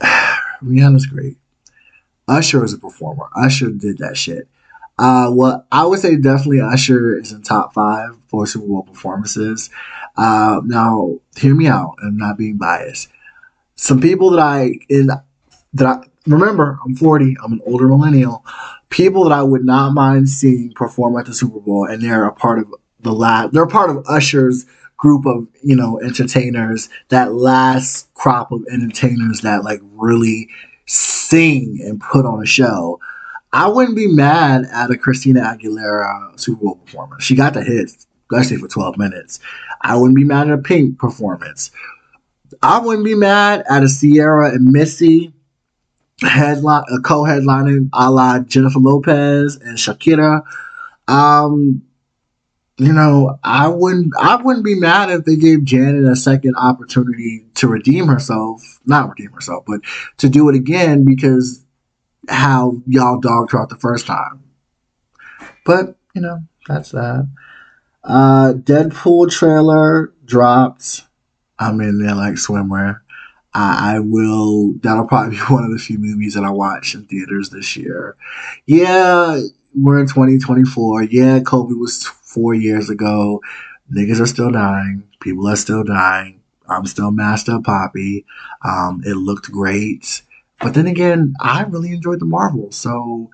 Rihanna's 0.02 1.06
great. 1.06 1.36
Usher 2.28 2.64
is 2.64 2.72
a 2.72 2.78
performer. 2.78 3.28
Usher 3.36 3.70
did 3.70 3.98
that 3.98 4.16
shit. 4.16 4.48
Uh, 4.98 5.30
well, 5.32 5.66
I 5.72 5.86
would 5.86 6.00
say 6.00 6.16
definitely 6.16 6.60
Usher 6.60 7.16
is 7.18 7.32
in 7.32 7.42
top 7.42 7.72
five 7.72 8.16
for 8.28 8.46
Super 8.46 8.66
Bowl 8.66 8.82
performances. 8.82 9.70
Uh, 10.16 10.60
now, 10.64 11.18
hear 11.36 11.54
me 11.54 11.66
out. 11.66 11.96
I'm 12.02 12.16
not 12.16 12.36
being 12.36 12.58
biased. 12.58 13.08
Some 13.76 14.00
people 14.00 14.30
that 14.30 14.40
I 14.40 14.72
in 14.90 15.08
that 15.72 15.86
I 15.86 16.02
remember, 16.26 16.78
I'm 16.84 16.94
40. 16.94 17.36
I'm 17.42 17.54
an 17.54 17.60
older 17.66 17.88
millennial. 17.88 18.44
People 18.90 19.24
that 19.24 19.32
I 19.32 19.42
would 19.42 19.64
not 19.64 19.94
mind 19.94 20.28
seeing 20.28 20.72
perform 20.74 21.16
at 21.18 21.26
the 21.26 21.32
Super 21.32 21.60
Bowl, 21.60 21.86
and 21.86 22.02
they're 22.02 22.26
a 22.26 22.32
part 22.32 22.58
of 22.58 22.74
the 23.00 23.12
last. 23.12 23.52
They're 23.52 23.66
part 23.66 23.88
of 23.88 24.04
Usher's 24.06 24.66
group 25.00 25.26
of 25.26 25.48
you 25.62 25.74
know 25.74 26.00
entertainers. 26.00 26.88
That 27.08 27.34
last 27.34 28.12
crop 28.14 28.52
of 28.52 28.64
entertainers 28.70 29.40
that 29.40 29.64
like 29.64 29.80
really 29.94 30.48
sing 30.86 31.80
and 31.82 32.00
put 32.00 32.24
on 32.24 32.42
a 32.42 32.46
show. 32.46 33.00
I 33.52 33.66
wouldn't 33.66 33.96
be 33.96 34.06
mad 34.06 34.66
at 34.72 34.92
a 34.92 34.96
Christina 34.96 35.40
Aguilera 35.40 36.38
Super 36.38 36.64
Bowl 36.64 36.76
performance. 36.76 37.24
She 37.24 37.34
got 37.34 37.54
the 37.54 37.64
hits, 37.64 38.06
especially 38.30 38.58
for 38.58 38.68
12 38.68 38.96
minutes. 38.96 39.40
I 39.80 39.96
wouldn't 39.96 40.16
be 40.16 40.22
mad 40.22 40.48
at 40.48 40.58
a 40.58 40.62
Pink 40.62 40.98
performance. 40.98 41.72
I 42.62 42.78
wouldn't 42.78 43.04
be 43.04 43.16
mad 43.16 43.64
at 43.68 43.82
a 43.82 43.88
Ciara 43.88 44.52
and 44.52 44.70
Missy 44.70 45.32
headline, 46.22 46.84
a 46.92 47.00
co-headlining 47.00 47.88
a 47.92 48.10
la 48.10 48.38
Jennifer 48.40 48.78
Lopez 48.78 49.56
and 49.56 49.76
Shakira. 49.76 50.42
Um, 51.08 51.82
you 52.80 52.94
know, 52.94 53.38
I 53.44 53.68
wouldn't 53.68 54.12
I 54.18 54.36
wouldn't 54.36 54.64
be 54.64 54.74
mad 54.74 55.10
if 55.10 55.26
they 55.26 55.36
gave 55.36 55.64
Janet 55.64 56.10
a 56.10 56.16
second 56.16 56.56
opportunity 56.56 57.44
to 57.56 57.68
redeem 57.68 58.06
herself. 58.06 58.80
Not 58.86 59.10
redeem 59.10 59.32
herself, 59.32 59.64
but 59.66 59.80
to 60.16 60.30
do 60.30 60.48
it 60.48 60.54
again 60.54 61.04
because 61.04 61.62
how 62.28 62.80
y'all 62.86 63.20
dogged 63.20 63.52
her 63.52 63.60
out 63.60 63.68
the 63.68 63.76
first 63.76 64.06
time. 64.06 64.42
But, 65.66 65.96
you 66.14 66.22
know, 66.22 66.40
that's 66.68 66.92
that. 66.92 67.28
Uh, 68.02 68.54
Deadpool 68.54 69.30
trailer 69.30 70.14
dropped. 70.24 71.02
I'm 71.58 71.80
in 71.82 71.98
there 71.98 72.14
like 72.14 72.34
swimwear. 72.34 73.00
I, 73.52 73.96
I 73.96 74.00
will. 74.00 74.72
That'll 74.80 75.06
probably 75.06 75.36
be 75.36 75.42
one 75.48 75.64
of 75.64 75.70
the 75.70 75.78
few 75.78 75.98
movies 75.98 76.34
that 76.34 76.44
I 76.44 76.50
watch 76.50 76.94
in 76.94 77.04
theaters 77.04 77.50
this 77.50 77.76
year. 77.76 78.16
Yeah, 78.64 79.40
we're 79.74 80.00
in 80.00 80.06
2024. 80.06 81.04
Yeah, 81.04 81.40
COVID 81.40 81.78
was 81.78 82.10
four 82.32 82.54
years 82.54 82.90
ago. 82.90 83.42
Niggas 83.92 84.20
are 84.20 84.26
still 84.26 84.50
dying. 84.50 85.08
People 85.20 85.48
are 85.48 85.56
still 85.56 85.84
dying. 85.84 86.40
I'm 86.68 86.86
still 86.86 87.10
Master 87.10 87.58
Poppy. 87.60 88.24
Um, 88.64 89.02
it 89.04 89.14
looked 89.14 89.50
great. 89.50 90.22
But 90.60 90.74
then 90.74 90.86
again, 90.86 91.34
I 91.40 91.62
really 91.62 91.92
enjoyed 91.92 92.20
the 92.20 92.26
Marvel, 92.26 92.70
so 92.70 93.30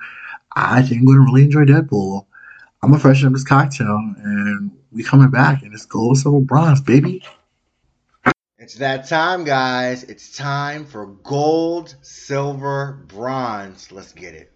I 0.54 0.82
think 0.82 1.00
I'm 1.00 1.06
gonna 1.06 1.20
really 1.20 1.44
enjoy 1.44 1.64
Deadpool. 1.64 2.24
I'm 2.82 2.98
freshen 2.98 3.26
up 3.26 3.32
this 3.32 3.44
cocktail, 3.44 4.14
and 4.18 4.70
we 4.92 5.02
coming 5.02 5.30
back, 5.30 5.62
and 5.62 5.74
it's 5.74 5.86
gold, 5.86 6.18
silver, 6.18 6.40
bronze, 6.40 6.80
baby. 6.80 7.22
It's 8.58 8.76
that 8.76 9.08
time, 9.08 9.44
guys. 9.44 10.04
It's 10.04 10.34
time 10.36 10.86
for 10.86 11.06
gold, 11.06 11.96
silver, 12.02 13.04
bronze. 13.08 13.92
Let's 13.92 14.12
get 14.12 14.34
it. 14.34 14.52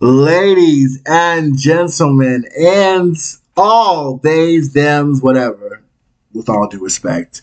Ladies 0.00 1.02
and 1.06 1.56
gentlemen, 1.58 2.44
and 2.58 3.16
all 3.56 4.18
theys, 4.18 4.72
thems, 4.72 5.22
whatever, 5.22 5.82
with 6.32 6.48
all 6.48 6.68
due 6.68 6.82
respect, 6.82 7.40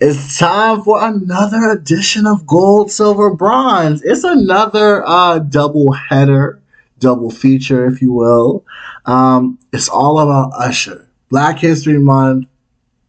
it's 0.00 0.38
time 0.38 0.82
for 0.82 1.02
another 1.02 1.70
edition 1.70 2.26
of 2.26 2.46
Gold, 2.46 2.90
Silver, 2.90 3.34
Bronze. 3.34 4.02
It's 4.02 4.24
another 4.24 5.06
uh, 5.06 5.38
double 5.38 5.92
header, 5.92 6.60
double 6.98 7.30
feature, 7.30 7.86
if 7.86 8.02
you 8.02 8.12
will. 8.12 8.66
Um, 9.06 9.58
it's 9.72 9.88
all 9.88 10.18
about 10.18 10.52
Usher. 10.54 11.08
Black 11.30 11.58
History 11.58 11.98
Month, 11.98 12.48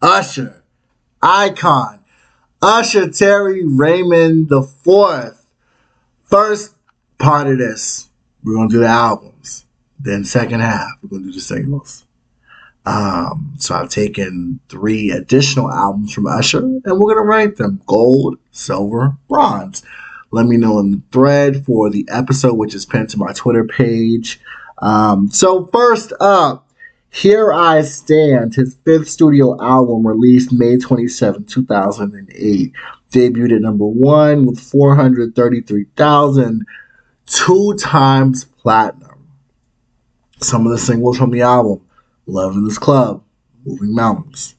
Usher, 0.02 0.64
icon, 1.22 2.00
Usher 2.62 3.10
Terry 3.10 3.66
Raymond 3.66 4.50
the 4.50 4.64
Fourth. 4.64 5.46
First 6.24 6.76
part 7.18 7.48
of 7.48 7.58
this, 7.58 8.10
we're 8.46 8.56
gonna 8.56 8.70
do 8.70 8.80
the 8.80 8.88
albums. 8.88 9.66
Then 10.00 10.24
second 10.24 10.62
half, 10.62 10.92
we're 11.02 11.10
gonna 11.10 11.24
do 11.24 11.34
the 11.34 11.42
singles. 11.42 12.06
Um, 12.86 13.54
so 13.58 13.74
I've 13.74 13.90
taken 13.90 14.60
three 14.70 15.10
additional 15.10 15.72
albums 15.72 16.14
from 16.14 16.28
Usher, 16.28 16.60
and 16.60 17.00
we're 17.00 17.16
gonna 17.16 17.28
rank 17.28 17.58
them: 17.58 17.82
gold, 17.88 18.38
silver, 18.52 19.18
bronze. 19.28 19.82
Let 20.32 20.46
me 20.46 20.58
know 20.58 20.80
in 20.80 20.92
the 20.92 21.02
thread 21.12 21.66
for 21.66 21.90
the 21.90 22.08
episode, 22.12 22.54
which 22.56 22.76
is 22.76 22.86
pinned 22.86 23.10
to 23.10 23.18
my 23.18 23.34
Twitter 23.34 23.64
page. 23.64 24.40
Um, 24.80 25.30
so 25.32 25.68
first 25.74 26.14
up, 26.20 26.68
Here 27.10 27.52
I 27.54 27.82
Stand, 27.82 28.54
his 28.54 28.76
fifth 28.86 29.10
studio 29.10 29.60
album 29.62 30.06
released 30.06 30.52
May 30.52 30.78
27, 30.78 31.46
2008, 31.46 32.74
debuted 33.12 33.56
at 33.56 33.62
number 33.62 33.86
one 33.86 34.46
with 34.46 34.60
433,000, 34.60 36.66
two 37.26 37.74
times 37.76 38.46
platinum. 38.46 39.28
Some 40.42 40.66
of 40.66 40.72
the 40.72 40.78
singles 40.78 41.18
from 41.18 41.32
the 41.32 41.42
album, 41.42 41.82
Love 42.26 42.56
in 42.56 42.64
This 42.66 42.78
Club, 42.78 43.24
Moving 43.66 43.96
Mountains, 43.96 44.56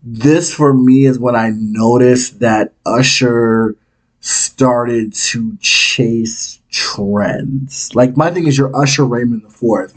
This 0.04 0.54
for 0.54 0.74
me 0.74 1.06
is 1.06 1.20
what 1.20 1.36
I 1.36 1.50
noticed 1.50 2.40
that 2.40 2.74
Usher 2.86 3.76
started 4.20 5.14
to 5.14 5.58
chase 5.60 6.60
trends. 6.72 7.94
Like 7.96 8.16
my 8.16 8.32
thing 8.32 8.48
is, 8.48 8.58
you're 8.58 8.76
Usher 8.76 9.06
Raymond 9.06 9.44
the 9.44 9.50
Fourth. 9.50 9.94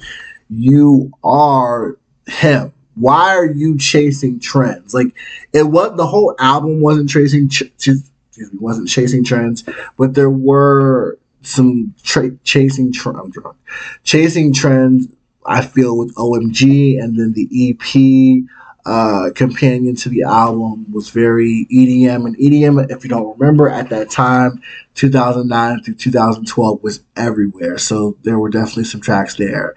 You 0.49 1.13
are 1.23 1.99
him 2.27 2.73
why 2.99 3.37
are 3.37 3.47
you 3.47 3.79
chasing 3.79 4.41
trends? 4.41 4.93
Like 4.93 5.15
it 5.53 5.65
was 5.65 5.97
the 5.97 6.07
whole 6.07 6.35
album 6.39 6.81
wasn't 6.81 7.09
chasing 7.09 7.49
ch- 7.49 7.63
excuse 7.63 8.03
me, 8.39 8.59
wasn't 8.59 8.89
chasing 8.89 9.25
trends, 9.25 9.65
but 9.97 10.15
there 10.15 10.31
were 10.31 11.19
some 11.43 11.95
tra- 12.03 12.37
chasing 12.39 12.93
trend. 12.93 13.19
I'm 13.19 13.31
drunk. 13.31 13.57
Chasing 14.05 14.53
trends. 14.53 15.09
I 15.47 15.63
feel 15.63 15.97
with 15.97 16.15
OMG 16.17 17.03
and 17.03 17.19
then 17.19 17.33
the 17.33 17.49
EP 17.71 18.45
uh, 18.89 19.31
companion 19.35 19.95
to 19.95 20.09
the 20.09 20.23
album 20.23 20.91
was 20.91 21.11
very 21.11 21.67
EDM 21.71 22.25
and 22.25 22.37
EDM. 22.39 22.91
If 22.91 23.05
you 23.05 23.11
don't 23.11 23.39
remember, 23.39 23.69
at 23.69 23.91
that 23.91 24.11
time, 24.11 24.63
2009 24.95 25.83
through 25.83 25.95
2012 25.95 26.83
was 26.83 27.05
everywhere. 27.15 27.77
So 27.77 28.17
there 28.23 28.39
were 28.39 28.49
definitely 28.49 28.85
some 28.85 29.03
tracks 29.03 29.37
there, 29.37 29.75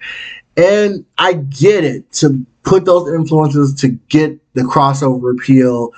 and 0.56 1.04
I 1.18 1.34
get 1.34 1.84
it 1.84 2.10
to 2.12 2.46
put 2.62 2.86
those 2.86 3.12
influences 3.12 3.74
to 3.82 3.88
get 3.88 4.38
the 4.54 4.62
crossover 4.62 5.32
appeal. 5.32 5.90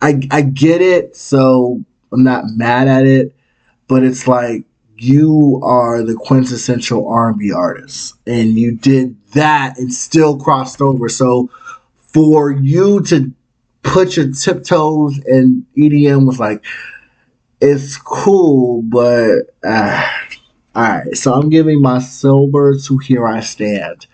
I 0.00 0.22
I 0.30 0.40
get 0.40 0.80
it, 0.80 1.16
so 1.16 1.84
I'm 2.10 2.24
not 2.24 2.44
mad 2.48 2.88
at 2.88 3.04
it, 3.04 3.36
but 3.86 4.02
it's 4.02 4.26
like 4.26 4.64
you 5.00 5.60
are 5.62 6.02
the 6.02 6.14
quintessential 6.14 7.08
R&B 7.08 7.52
artist 7.52 8.16
and 8.26 8.58
you 8.58 8.76
did 8.76 9.16
that 9.32 9.78
and 9.78 9.92
still 9.92 10.38
crossed 10.38 10.82
over. 10.82 11.08
So 11.08 11.50
for 12.08 12.50
you 12.50 13.00
to 13.04 13.32
put 13.82 14.16
your 14.16 14.30
tiptoes 14.32 15.18
and 15.24 15.64
EDM 15.76 16.26
was 16.26 16.38
like 16.38 16.64
it's 17.62 17.96
cool, 17.96 18.82
but 18.82 19.54
uh, 19.64 20.06
all 20.74 20.82
right. 20.82 21.16
So 21.16 21.32
I'm 21.32 21.48
giving 21.48 21.80
my 21.80 21.98
silver 21.98 22.76
to 22.76 22.98
Here 22.98 23.26
I 23.26 23.40
Stand. 23.40 24.06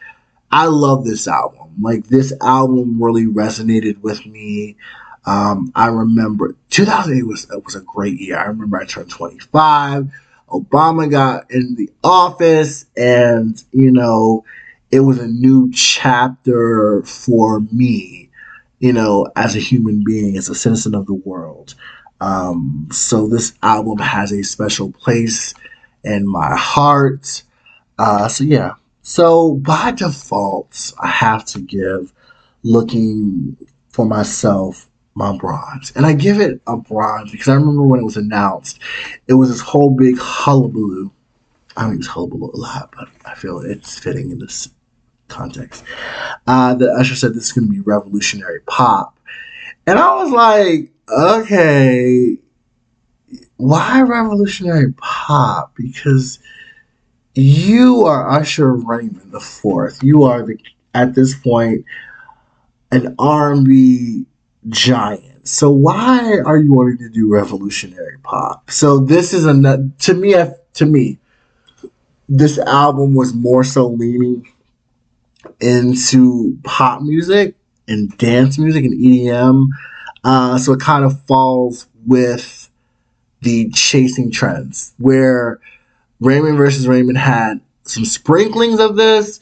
I 0.53 0.67
love 0.67 1.05
this 1.05 1.27
album. 1.27 1.75
Like 1.81 2.07
this 2.07 2.33
album 2.41 3.03
really 3.03 3.27
resonated 3.27 4.01
with 4.03 4.25
me. 4.25 4.77
Um, 5.25 5.73
I 5.75 5.89
remember 5.89 6.55
2008 6.71 7.27
was 7.27 7.49
was 7.65 7.75
a 7.75 7.81
great 7.81 8.21
year. 8.21 8.39
I 8.39 8.45
remember 8.45 8.79
I 8.79 8.85
turned 8.85 9.11
25. 9.11 10.13
Obama 10.49 11.11
got 11.11 11.51
in 11.51 11.75
the 11.75 11.91
office, 12.05 12.87
and 12.97 13.63
you 13.73 13.91
know, 13.91 14.45
it 14.91 15.01
was 15.01 15.19
a 15.19 15.27
new 15.27 15.71
chapter 15.73 17.03
for 17.03 17.61
me. 17.73 18.31
You 18.79 18.93
know, 18.93 19.27
as 19.37 19.57
a 19.57 19.61
human 19.61 20.05
being, 20.05 20.37
as 20.37 20.49
a 20.49 20.55
citizen 20.55 20.95
of 20.95 21.07
the 21.07 21.15
world. 21.15 21.75
Um, 22.21 22.89
so 22.93 23.27
this 23.27 23.55
album 23.63 23.99
has 23.99 24.33
a 24.33 24.43
special 24.43 24.93
place 24.93 25.55
in 26.05 26.27
my 26.27 26.55
heart. 26.57 27.43
Uh, 27.99 28.29
so 28.29 28.45
yeah, 28.45 28.73
so 29.03 29.55
by 29.55 29.93
default, 29.93 30.93
I 30.99 31.09
have 31.09 31.45
to 31.47 31.61
give 31.61 32.13
looking 32.63 33.57
for 33.89 34.05
myself 34.05 34.89
my 35.17 35.37
bronze. 35.37 35.93
And 35.97 36.07
I 36.07 36.13
give 36.13 36.41
it 36.41 36.61
a 36.67 36.77
bronze 36.77 37.33
because 37.33 37.49
I 37.49 37.55
remember 37.55 37.83
when 37.83 37.99
it 37.99 38.05
was 38.05 38.19
announced, 38.19 38.79
it 39.27 39.35
was 39.35 39.49
this 39.49 39.61
whole 39.61 39.91
big 39.91 40.19
hullabaloo. 40.19 41.11
I 41.77 41.85
don't 41.85 41.97
use 41.97 42.07
hullabaloo 42.07 42.53
a 42.53 42.57
lot, 42.57 42.95
but 42.97 43.09
I 43.25 43.35
feel 43.35 43.61
it's 43.61 43.99
fitting 43.99 44.31
in 44.31 44.39
this 44.39 44.69
context. 45.29 45.85
Uh, 46.47 46.75
the 46.75 46.93
Usher 46.93 47.17
said 47.17 47.35
this 47.35 47.47
is 47.47 47.53
going 47.53 47.67
to 47.67 47.73
be 47.73 47.81
revolutionary 47.81 48.61
pop. 48.67 49.19
And 49.87 49.99
I 49.99 50.15
was 50.17 50.31
like, 50.31 50.93
okay, 51.09 52.39
why 53.57 54.03
revolutionary 54.03 54.93
pop? 54.99 55.75
Because 55.77 56.39
you 57.35 58.05
are 58.05 58.31
Usher 58.31 58.75
Raymond 58.75 59.33
the 59.33 59.41
fourth. 59.41 60.03
You 60.03 60.25
are 60.25 60.45
the 60.45 60.59
at 60.95 61.15
this 61.15 61.35
point 61.39 61.85
an 62.93 63.15
R&B 63.19 64.27
giant. 64.69 65.49
So 65.49 65.71
why 65.71 66.39
are 66.45 66.59
you 66.59 66.73
wanting 66.73 66.99
to 66.99 67.09
do 67.09 67.29
revolutionary 67.29 68.19
pop? 68.23 68.71
So 68.71 68.99
this 68.99 69.33
is 69.33 69.47
a 69.47 69.91
to 70.01 70.15
me 70.15 70.35
to 70.75 70.87
me 70.87 71.19
this 72.29 72.59
album 72.59 73.15
was 73.15 73.35
more 73.35 73.65
so 73.65 73.89
leaning 73.89 74.49
into 75.61 76.59
pop 76.65 77.03
music 77.03 77.55
and 77.89 78.17
dance 78.19 78.59
music 78.59 78.85
and 78.85 78.95
EDM. 78.95 79.69
Uh, 80.25 80.59
so 80.59 80.73
it 80.73 80.81
kind 80.81 81.05
of 81.05 81.21
falls 81.23 81.87
with 82.05 82.69
the 83.43 83.71
chasing 83.71 84.31
trends 84.31 84.93
where 84.99 85.61
Raymond 86.21 86.57
versus 86.57 86.89
Raymond 86.89 87.19
had 87.19 87.61
some 87.85 88.05
sprinklings 88.05 88.81
of 88.81 88.97
this. 88.97 89.41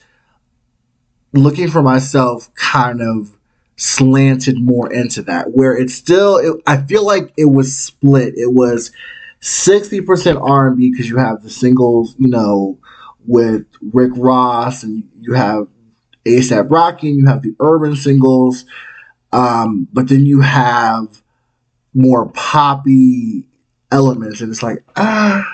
Looking 1.32 1.68
for 1.70 1.82
myself 1.82 2.54
kind 2.54 3.00
of 3.00 3.32
slanted 3.76 4.60
more 4.60 4.92
into 4.92 5.22
that 5.22 5.50
where 5.50 5.76
it's 5.76 5.94
still 5.94 6.36
it, 6.36 6.62
i 6.66 6.76
feel 6.76 7.04
like 7.04 7.32
it 7.36 7.46
was 7.46 7.76
split. 7.76 8.34
It 8.36 8.52
was 8.52 8.92
60% 9.40 10.40
r&b 10.40 10.90
because 10.90 11.08
you 11.08 11.18
have 11.18 11.42
the 11.42 11.50
singles 11.50 12.14
you 12.18 12.28
know 12.28 12.78
with 13.26 13.66
rick 13.92 14.12
ross 14.14 14.82
and 14.84 15.08
you 15.20 15.34
have 15.34 15.66
asap 16.24 16.70
rocky 16.70 17.08
and 17.08 17.18
you 17.18 17.26
have 17.26 17.42
the 17.42 17.54
urban 17.60 17.96
singles 17.96 18.64
um, 19.32 19.88
but 19.92 20.08
then 20.08 20.24
you 20.24 20.40
have 20.40 21.20
more 21.92 22.28
poppy 22.30 23.48
elements 23.90 24.40
and 24.40 24.50
it's 24.50 24.62
like 24.62 24.84
ah. 24.96 25.44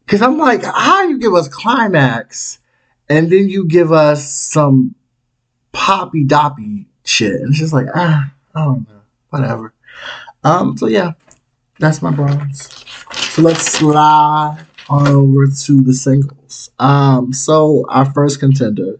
Because 0.00 0.20
i'm 0.20 0.36
like 0.36 0.62
how 0.62 1.02
you 1.04 1.18
give 1.18 1.34
us 1.34 1.48
climax 1.48 2.58
and 3.08 3.30
then 3.32 3.48
you 3.48 3.66
give 3.66 3.92
us 3.92 4.30
some 4.30 4.94
poppy 5.72 6.24
doppy 6.24 6.86
shit. 7.04 7.34
And 7.40 7.50
it's 7.50 7.58
just 7.58 7.72
like, 7.72 7.86
ah, 7.94 8.32
I 8.54 8.64
don't 8.64 8.88
know. 8.88 9.00
Whatever. 9.30 9.74
Um, 10.44 10.76
so 10.76 10.86
yeah, 10.86 11.12
that's 11.78 12.02
my 12.02 12.10
bronze. 12.10 12.84
So 13.14 13.42
let's 13.42 13.64
slide 13.72 14.66
on 14.88 15.06
over 15.06 15.46
to 15.46 15.82
the 15.82 15.94
singles. 15.94 16.70
Um, 16.78 17.32
so 17.32 17.84
our 17.88 18.10
first 18.12 18.40
contender, 18.40 18.98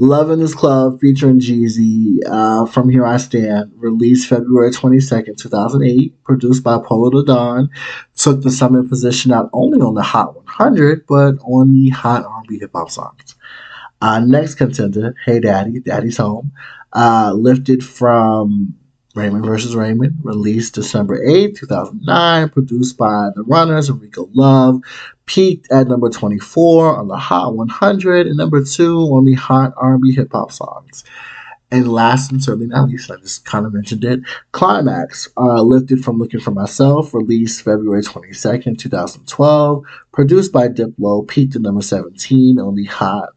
Love 0.00 0.30
in 0.30 0.38
This 0.38 0.54
Club 0.54 1.00
featuring 1.00 1.40
Jeezy, 1.40 2.18
uh, 2.26 2.66
From 2.66 2.88
Here 2.88 3.04
I 3.04 3.16
Stand, 3.16 3.72
released 3.74 4.28
February 4.28 4.70
22nd, 4.70 5.36
2008, 5.36 6.22
produced 6.22 6.62
by 6.62 6.78
Polow 6.78 7.10
da 7.10 7.34
Don, 7.34 7.70
took 8.14 8.42
the 8.42 8.50
summit 8.50 8.88
position 8.88 9.30
not 9.30 9.50
only 9.52 9.80
on 9.80 9.94
the 9.94 10.02
Hot 10.02 10.36
100, 10.36 11.04
but 11.08 11.34
on 11.42 11.74
the 11.74 11.88
Hot 11.88 12.24
R&B 12.24 12.60
Hip 12.60 12.70
Hop 12.74 12.90
Songs. 12.90 13.34
Uh, 14.00 14.20
next 14.20 14.54
contender, 14.54 15.14
Hey 15.24 15.40
Daddy, 15.40 15.80
Daddy's 15.80 16.18
Home, 16.18 16.52
uh, 16.92 17.32
lifted 17.34 17.84
from 17.84 18.74
Raymond 19.14 19.44
versus 19.44 19.74
Raymond, 19.74 20.16
released 20.22 20.74
December 20.74 21.22
8, 21.24 21.56
2009, 21.56 22.48
produced 22.50 22.96
by 22.96 23.30
The 23.34 23.42
Runners 23.42 23.88
and 23.88 24.00
Rico 24.00 24.28
Love, 24.32 24.80
peaked 25.26 25.70
at 25.72 25.88
number 25.88 26.08
24 26.08 26.96
on 26.96 27.08
the 27.08 27.16
Hot 27.16 27.56
100 27.56 28.26
and 28.28 28.36
number 28.36 28.62
2 28.64 28.98
on 28.98 29.24
the 29.24 29.34
Hot 29.34 29.72
R&B 29.76 30.12
Hip 30.14 30.32
Hop 30.32 30.52
Songs. 30.52 31.04
And 31.70 31.92
last 31.92 32.30
and 32.32 32.42
certainly 32.42 32.66
not 32.66 32.88
least, 32.88 33.10
I 33.10 33.16
just 33.16 33.44
kind 33.44 33.66
of 33.66 33.74
mentioned 33.74 34.04
it, 34.04 34.20
Climax, 34.52 35.28
uh, 35.36 35.60
lifted 35.60 36.02
from 36.02 36.18
Looking 36.18 36.40
for 36.40 36.52
Myself, 36.52 37.12
released 37.12 37.62
February 37.62 38.02
22nd, 38.02 38.78
2012, 38.78 39.84
produced 40.12 40.52
by 40.52 40.68
Diplo, 40.68 41.26
peaked 41.26 41.56
at 41.56 41.62
number 41.62 41.82
17 41.82 42.58
on 42.58 42.74
the 42.74 42.84
Hot 42.84 43.30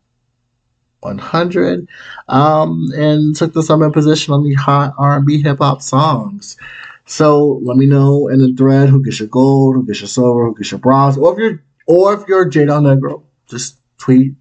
100 1.02 1.88
um, 2.28 2.91
and 2.95 3.36
took 3.36 3.54
the 3.54 3.64
summer 3.64 3.91
position 3.91 4.34
on 4.34 4.43
the 4.43 4.54
hot 4.54 4.93
R&B 4.97 5.41
hip 5.41 5.58
hop 5.60 5.82
songs. 5.82 6.58
So 7.06 7.60
let 7.64 7.78
me 7.78 7.86
know 7.86 8.28
in 8.30 8.39
the 8.39 8.54
thread 8.54 8.89
who 8.89 9.04
gets 9.04 9.20
your 9.20 9.28
gold, 9.28 9.76
who 9.76 9.86
gets 9.86 10.02
your 10.02 10.08
silver, 10.08 10.45
who 10.45 10.56
gets 10.56 10.72
your 10.72 10.80
bronze, 10.80 11.18
or 11.18 11.34
if 11.34 11.39
you're 11.39 11.64
or 11.88 12.14
if 12.14 12.28
you're 12.28 12.47
J 12.47 12.66
Del 12.66 12.82
Negro, 12.82 13.24
just 13.47 13.78
tweet, 13.97 14.34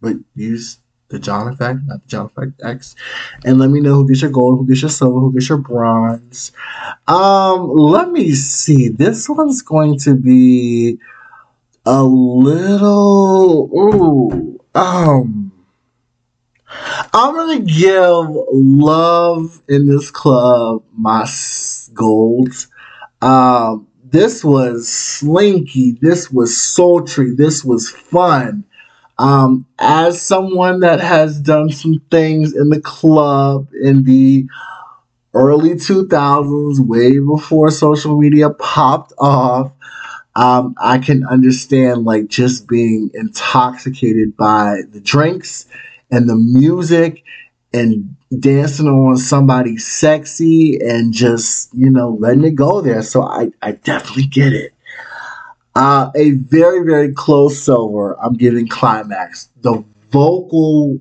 but 0.00 0.14
use 0.34 0.78
the 1.08 1.18
John 1.18 1.52
Effect, 1.52 1.80
not 1.84 2.02
the 2.02 2.08
John 2.08 2.26
Effect 2.26 2.52
X, 2.64 2.94
and 3.44 3.58
let 3.58 3.70
me 3.70 3.80
know 3.80 3.94
who 3.94 4.08
gets 4.08 4.22
your 4.22 4.30
gold, 4.30 4.58
who 4.58 4.66
gets 4.66 4.82
your 4.82 4.90
silver, 4.90 5.20
who 5.20 5.32
gets 5.32 5.48
your 5.48 5.58
bronze. 5.58 6.52
Um, 7.06 7.68
let 7.68 8.10
me 8.10 8.32
see. 8.32 8.88
This 8.88 9.28
one's 9.28 9.62
going 9.62 9.98
to 10.00 10.14
be 10.14 10.98
a 11.84 12.02
little 12.02 13.70
ooh 13.72 14.60
um 14.74 15.45
I'm 17.12 17.34
gonna 17.34 17.60
give 17.60 18.44
love 18.52 19.62
in 19.68 19.88
this 19.88 20.10
club 20.10 20.82
my 20.96 21.26
golds. 21.94 22.68
Um, 23.22 23.86
this 24.04 24.44
was 24.44 24.88
slinky. 24.88 25.92
This 26.00 26.30
was 26.30 26.56
sultry. 26.56 27.34
This 27.34 27.64
was 27.64 27.90
fun. 27.90 28.64
Um, 29.18 29.66
as 29.78 30.20
someone 30.20 30.80
that 30.80 31.00
has 31.00 31.40
done 31.40 31.70
some 31.70 32.02
things 32.10 32.54
in 32.54 32.68
the 32.68 32.80
club 32.80 33.68
in 33.82 34.04
the 34.04 34.46
early 35.32 35.70
2000s, 35.70 36.86
way 36.86 37.18
before 37.18 37.70
social 37.70 38.18
media 38.18 38.50
popped 38.50 39.12
off, 39.18 39.72
um, 40.34 40.74
I 40.78 40.98
can 40.98 41.24
understand 41.26 42.04
like 42.04 42.28
just 42.28 42.68
being 42.68 43.10
intoxicated 43.14 44.36
by 44.36 44.82
the 44.90 45.00
drinks 45.00 45.66
and 46.10 46.28
the 46.28 46.36
music 46.36 47.24
and 47.72 48.16
dancing 48.40 48.88
on 48.88 49.16
somebody 49.16 49.76
sexy 49.76 50.78
and 50.80 51.12
just 51.12 51.72
you 51.74 51.90
know 51.90 52.16
letting 52.20 52.44
it 52.44 52.54
go 52.54 52.80
there. 52.80 53.02
So 53.02 53.22
i 53.22 53.50
i 53.62 53.72
definitely 53.72 54.26
get 54.26 54.52
it. 54.52 54.72
Uh, 55.74 56.10
a 56.14 56.30
very 56.32 56.84
very 56.84 57.12
close 57.12 57.62
silver. 57.62 58.16
I'm 58.22 58.34
giving 58.34 58.68
climax. 58.68 59.48
The 59.60 59.84
vocals 60.10 61.00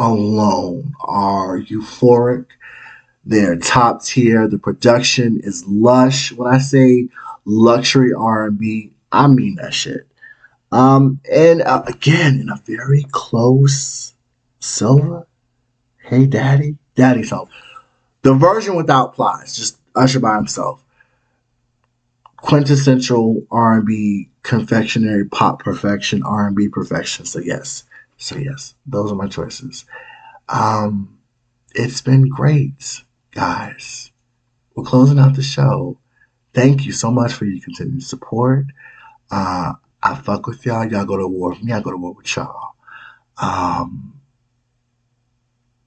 alone 0.00 0.92
are 1.00 1.58
euphoric. 1.58 2.46
They're 3.24 3.56
top 3.56 4.02
tier. 4.02 4.48
The 4.48 4.58
production 4.58 5.40
is 5.42 5.66
lush. 5.66 6.32
When 6.32 6.52
i 6.52 6.58
say 6.58 7.08
luxury 7.44 8.12
r&b 8.12 8.92
i 9.10 9.26
mean 9.26 9.54
that 9.54 9.72
shit 9.72 10.07
um, 10.72 11.20
and 11.30 11.62
uh, 11.62 11.82
again, 11.86 12.40
in 12.40 12.50
a 12.50 12.60
very 12.64 13.06
close 13.10 14.14
silver. 14.60 15.26
Hey, 15.98 16.26
Daddy, 16.26 16.76
Daddy's 16.94 17.30
home. 17.30 17.48
The 18.22 18.34
version 18.34 18.76
without 18.76 19.14
Plies, 19.14 19.56
just 19.56 19.78
Usher 19.94 20.20
by 20.20 20.36
himself. 20.36 20.84
Quintessential 22.36 23.42
R&B 23.50 24.30
confectionery 24.42 25.26
pop 25.26 25.60
perfection, 25.60 26.22
R&B 26.22 26.68
perfection. 26.68 27.24
So 27.26 27.40
yes, 27.40 27.84
so 28.16 28.36
yes, 28.36 28.74
those 28.86 29.12
are 29.12 29.16
my 29.16 29.28
choices. 29.28 29.84
Um, 30.48 31.18
it's 31.74 32.00
been 32.00 32.28
great, 32.28 33.02
guys. 33.32 34.10
We're 34.74 34.84
closing 34.84 35.18
out 35.18 35.34
the 35.34 35.42
show. 35.42 35.98
Thank 36.54 36.86
you 36.86 36.92
so 36.92 37.10
much 37.10 37.32
for 37.32 37.44
your 37.44 37.62
continued 37.62 38.02
support. 38.02 38.66
Uh, 39.30 39.74
I 40.02 40.14
fuck 40.14 40.46
with 40.46 40.64
y'all. 40.64 40.86
Y'all 40.86 41.04
go 41.04 41.16
to 41.16 41.26
war 41.26 41.50
with 41.50 41.62
me. 41.62 41.72
I 41.72 41.80
go 41.80 41.90
to 41.90 41.96
war 41.96 42.12
with 42.12 42.36
y'all. 42.36 42.74
Um, 43.40 44.20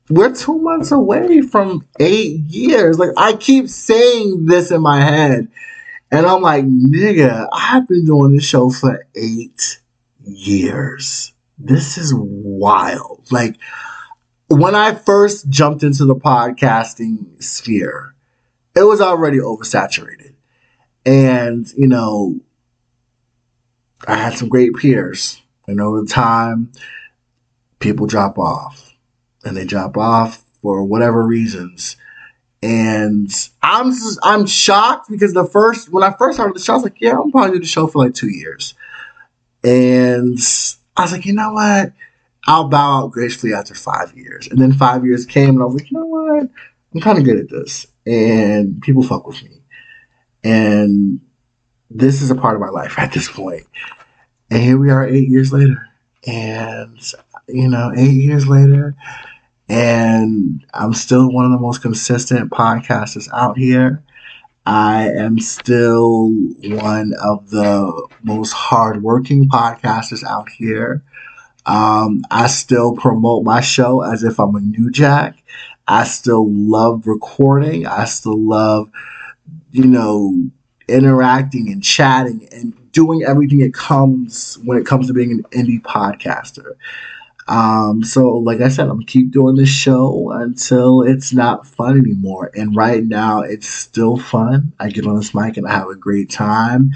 we're 0.10 0.34
two 0.34 0.60
months 0.60 0.92
away 0.92 1.42
from 1.42 1.86
eight 2.00 2.40
years. 2.42 3.00
Like 3.00 3.12
I 3.18 3.34
keep 3.34 3.70
saying 3.70 4.46
this 4.46 4.72
in 4.72 4.82
my 4.82 5.02
head, 5.02 5.48
and 6.12 6.26
I'm 6.26 6.42
like, 6.42 6.66
nigga, 6.66 7.48
I've 7.52 7.88
been 7.88 8.06
doing 8.06 8.36
this 8.36 8.46
show 8.46 8.70
for 8.70 9.08
eight 9.16 9.80
years. 10.24 11.34
This 11.58 11.98
is 11.98 12.14
wild. 12.16 13.28
Like 13.32 13.58
when 14.48 14.76
I 14.76 14.94
first 14.94 15.50
jumped 15.50 15.84
into 15.84 16.06
the 16.06 16.16
podcasting 16.16 17.42
sphere, 17.42 18.16
it 18.76 18.84
was 18.84 19.00
already 19.00 19.38
oversaturated. 19.38 20.34
And, 21.06 21.72
you 21.74 21.88
know, 21.88 22.40
I 24.08 24.16
had 24.16 24.34
some 24.34 24.50
great 24.50 24.76
peers, 24.76 25.42
and 25.68 25.80
over 25.80 26.04
time, 26.06 26.72
people 27.80 28.08
drop 28.08 28.38
off, 28.38 28.94
and 29.44 29.56
they 29.56 29.66
drop 29.66 29.98
off 29.98 30.44
for 30.62 30.84
whatever 30.84 31.26
reasons. 31.26 31.98
And 32.64 33.32
I'm 33.62 33.94
I'm 34.24 34.46
shocked 34.46 35.10
because 35.10 35.34
the 35.34 35.46
first 35.46 35.92
when 35.92 36.04
I 36.04 36.14
first 36.18 36.36
started 36.38 36.56
the 36.56 36.60
show, 36.60 36.74
I 36.74 36.76
was 36.78 36.84
like, 36.84 37.02
yeah, 37.02 37.20
I'm 37.20 37.32
probably 37.32 37.54
do 37.54 37.60
the 37.60 37.66
show 37.66 37.88
for 37.88 38.04
like 38.04 38.14
two 38.14 38.30
years. 38.30 38.76
And 39.64 40.38
I 40.98 41.02
was 41.02 41.12
like, 41.12 41.26
you 41.26 41.34
know 41.34 41.54
what? 41.54 41.94
I'll 42.48 42.68
bow 42.68 43.04
out 43.04 43.12
gracefully 43.12 43.54
after 43.54 43.76
five 43.76 44.16
years. 44.16 44.48
And 44.48 44.60
then 44.60 44.74
five 44.74 45.06
years 45.06 45.26
came, 45.26 45.50
and 45.50 45.62
I 45.62 45.66
was 45.66 45.76
like, 45.76 45.92
you 45.92 45.98
know 45.98 46.06
what? 46.06 46.50
I'm 46.94 47.02
kind 47.02 47.18
of 47.18 47.24
good 47.24 47.38
at 47.38 47.50
this, 47.50 47.88
and 48.06 48.82
people 48.82 49.04
fuck 49.04 49.28
with 49.28 49.42
me. 49.44 49.62
And 50.44 51.22
this 51.94 52.22
is 52.22 52.32
a 52.32 52.36
part 52.36 52.56
of 52.56 52.62
my 52.62 52.70
life 52.70 52.98
at 52.98 53.12
this 53.14 53.30
point. 53.30 53.68
And 54.50 54.62
here 54.62 54.78
we 54.78 54.90
are 54.90 55.08
eight 55.08 55.30
years 55.30 55.54
later. 55.54 55.88
And, 56.28 57.00
you 57.48 57.68
know, 57.68 57.92
eight 57.96 58.14
years 58.14 58.48
later, 58.48 58.96
and 59.70 60.66
I'm 60.74 60.94
still 60.94 61.32
one 61.32 61.46
of 61.46 61.52
the 61.52 61.58
most 61.58 61.82
consistent 61.82 62.52
podcasters 62.52 63.30
out 63.34 63.58
here. 63.58 64.04
I 64.66 65.10
am 65.10 65.40
still 65.40 66.30
one 66.64 67.14
of 67.22 67.50
the 67.50 68.08
most 68.22 68.52
hardworking 68.52 69.50
podcasters 69.50 70.24
out 70.24 70.50
here. 70.50 71.04
Um, 71.66 72.24
I 72.30 72.48
still 72.48 72.96
promote 72.96 73.44
my 73.44 73.62
show 73.62 74.02
as 74.02 74.24
if 74.24 74.40
I'm 74.40 74.56
a 74.56 74.60
new 74.60 74.92
jack. 74.92 75.42
I 75.88 76.04
still 76.04 76.48
love 76.50 77.08
recording. 77.08 77.88
I 77.88 78.06
still 78.06 78.40
love, 78.40 78.92
you 79.72 79.86
know, 79.86 80.52
interacting 80.92 81.72
and 81.72 81.84
chatting 81.84 82.48
and 82.52 82.92
doing 82.92 83.24
everything 83.24 83.62
it 83.62 83.74
comes 83.74 84.58
when 84.64 84.78
it 84.78 84.86
comes 84.86 85.08
to 85.08 85.14
being 85.14 85.32
an 85.32 85.44
indie 85.52 85.82
podcaster. 85.82 86.76
Um, 87.48 88.04
so 88.04 88.38
like 88.38 88.62
I 88.62 88.70
said, 88.70 88.88
I'm 88.88 89.04
keep 89.04 89.32
doing 89.32 89.56
this 89.56 89.70
show 89.70 90.32
until 90.32 91.02
it's 91.02 91.34
not 91.34 91.68
fun 91.68 91.98
anymore. 91.98 92.52
And 92.56 92.76
right 92.76 93.04
now 93.04 93.42
it's 93.42 93.68
still 93.68 94.18
fun. 94.18 94.72
I 94.80 94.90
get 94.90 95.08
on 95.08 95.18
this 95.18 95.34
mic 95.34 95.58
and 95.58 95.68
I 95.68 95.72
have 95.72 95.90
a 95.90 95.96
great 95.96 96.30
time. 96.30 96.92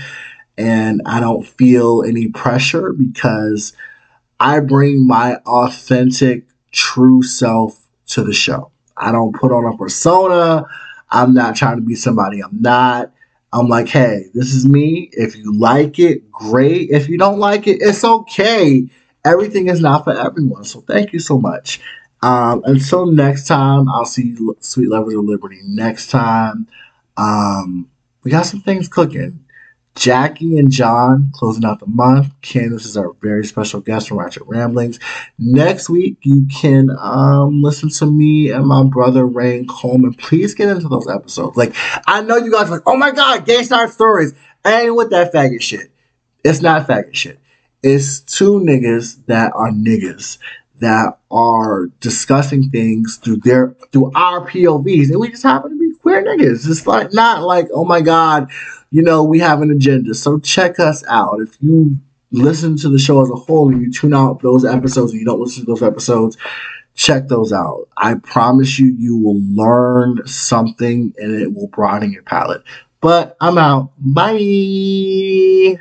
And 0.58 1.02
I 1.06 1.20
don't 1.20 1.46
feel 1.46 2.04
any 2.04 2.28
pressure 2.28 2.93
because 2.93 3.74
I 4.39 4.60
bring 4.62 5.06
my 5.06 5.36
authentic, 5.46 6.46
true 6.72 7.22
self 7.24 7.80
to 8.08 8.24
the 8.24 8.34
show. 8.34 8.72
I 8.96 9.12
don't 9.12 9.36
put 9.36 9.52
on 9.52 9.66
a 9.66 9.78
persona. 9.78 10.66
I'm 11.10 11.34
not 11.34 11.56
trying 11.56 11.78
to 11.78 11.82
be 11.82 11.96
somebody 11.96 12.41
I'm 12.41 12.62
not. 12.62 13.12
I'm 13.56 13.70
like, 13.70 13.88
hey, 13.88 14.30
this 14.34 14.53
is 14.53 14.68
me. 14.68 15.10
If 15.14 15.38
you 15.38 15.58
like 15.58 15.97
it, 15.97 16.30
great. 16.30 16.89
If 16.91 17.08
you 17.08 17.18
don't 17.18 17.39
like 17.39 17.68
it, 17.68 17.78
it's 17.82 18.03
okay. 18.03 18.89
Everything 19.24 19.70
is 19.70 19.80
not 19.80 20.03
for 20.03 20.12
everyone. 20.14 20.66
So 20.66 20.82
thank 20.82 21.14
you 21.14 21.20
so 21.20 21.39
much. 21.39 21.80
Um, 22.22 22.64
until 22.66 23.06
next 23.06 23.47
time, 23.47 23.88
I'll 23.88 24.06
see 24.06 24.24
you, 24.30 24.58
Sweet 24.60 24.89
Lovers 24.89 25.14
of 25.14 25.24
Liberty, 25.24 25.62
next 25.64 26.10
time. 26.10 26.68
Um, 27.18 27.89
we 28.24 28.32
got 28.32 28.45
some 28.45 28.62
things 28.62 28.89
cooking. 28.89 29.45
Jackie 29.96 30.58
and 30.58 30.70
John 30.70 31.32
closing 31.34 31.66
out 31.66 31.80
the 31.80 31.88
month. 31.88 32.30
Candace 32.41 32.86
is 32.86 32.98
our 32.98 33.14
very 33.22 33.46
special 33.46 33.80
guest 33.80 34.10
from 34.10 34.20
Ratchet 34.20 34.43
Ramblings. 34.46 35.00
Next 35.38 35.89
week, 35.89 36.18
you 36.22 36.46
can 36.48 36.89
um, 37.00 37.62
listen 37.64 37.89
to 37.89 38.06
me 38.06 38.52
and 38.52 38.68
my 38.68 38.84
brother 38.84 39.26
Rain 39.26 39.68
Coleman. 39.68 40.14
Please 40.14 40.54
get 40.54 40.70
into 40.70 40.89
those 40.89 41.08
episodes. 41.08 41.56
Like, 41.58 41.74
I 42.08 42.22
know 42.22 42.36
you 42.36 42.52
guys 42.52 42.70
like, 42.70 42.84
oh 42.86 42.98
my 42.98 43.12
God, 43.12 43.46
Gay 43.46 43.64
Star 43.64 43.88
Stories. 43.89 44.34
Ain't 44.66 44.96
with 44.96 45.12
that 45.12 45.32
faggot 45.32 45.62
shit. 45.62 45.91
It's 46.43 46.62
not 46.62 46.88
faggot 46.88 47.16
shit. 47.16 47.39
It's 47.82 48.20
two 48.20 48.60
niggas 48.60 49.26
that 49.28 49.54
are 49.56 49.70
niggas 49.70 50.39
that 50.80 51.20
are 51.32 51.88
discussing 52.00 52.70
things 52.70 53.18
through 53.18 53.38
their 53.38 53.76
through 53.91 54.12
our 54.16 54.48
POVs, 54.50 55.10
and 55.10 55.20
we 55.20 55.30
just 55.30 55.43
happen 55.43 55.72
to 55.72 55.78
be 55.78 55.98
queer 56.00 56.24
niggas. 56.24 56.70
It's 56.70 56.86
like 56.86 57.14
not 57.14 57.43
like, 57.43 57.68
oh 57.74 57.86
my 57.86 58.02
God, 58.02 58.52
you 58.96 59.04
know, 59.04 59.26
we 59.26 59.39
have 59.39 59.62
an 59.62 59.72
agenda. 59.72 60.14
So 60.14 60.39
check 60.39 60.80
us 60.80 61.04
out. 61.10 61.41
If 61.41 61.58
you 61.60 61.98
listen 62.32 62.78
to 62.78 62.88
the 62.88 62.98
show 62.98 63.22
as 63.22 63.30
a 63.30 63.36
whole 63.36 63.68
and 63.68 63.82
you 63.82 63.91
tune 63.91 64.14
out 64.14 64.41
those 64.41 64.64
episodes 64.64 65.12
and 65.12 65.20
you 65.20 65.26
don't 65.26 65.41
listen 65.41 65.66
to 65.66 65.72
those 65.74 65.84
episodes, 65.84 66.38
check 66.93 67.28
those 67.28 67.52
out. 67.52 67.89
I 67.98 68.14
promise 68.16 68.80
you, 68.80 68.86
you 68.98 69.18
will 69.18 69.41
learn 69.54 70.26
something 70.26 71.14
and 71.18 71.41
it 71.41 71.54
will 71.54 71.68
broaden 71.68 72.14
your 72.14 72.24
palate. 72.24 72.64
But 73.02 73.36
I'm 73.41 73.58
out. 73.58 73.91
Bye. 73.98 75.76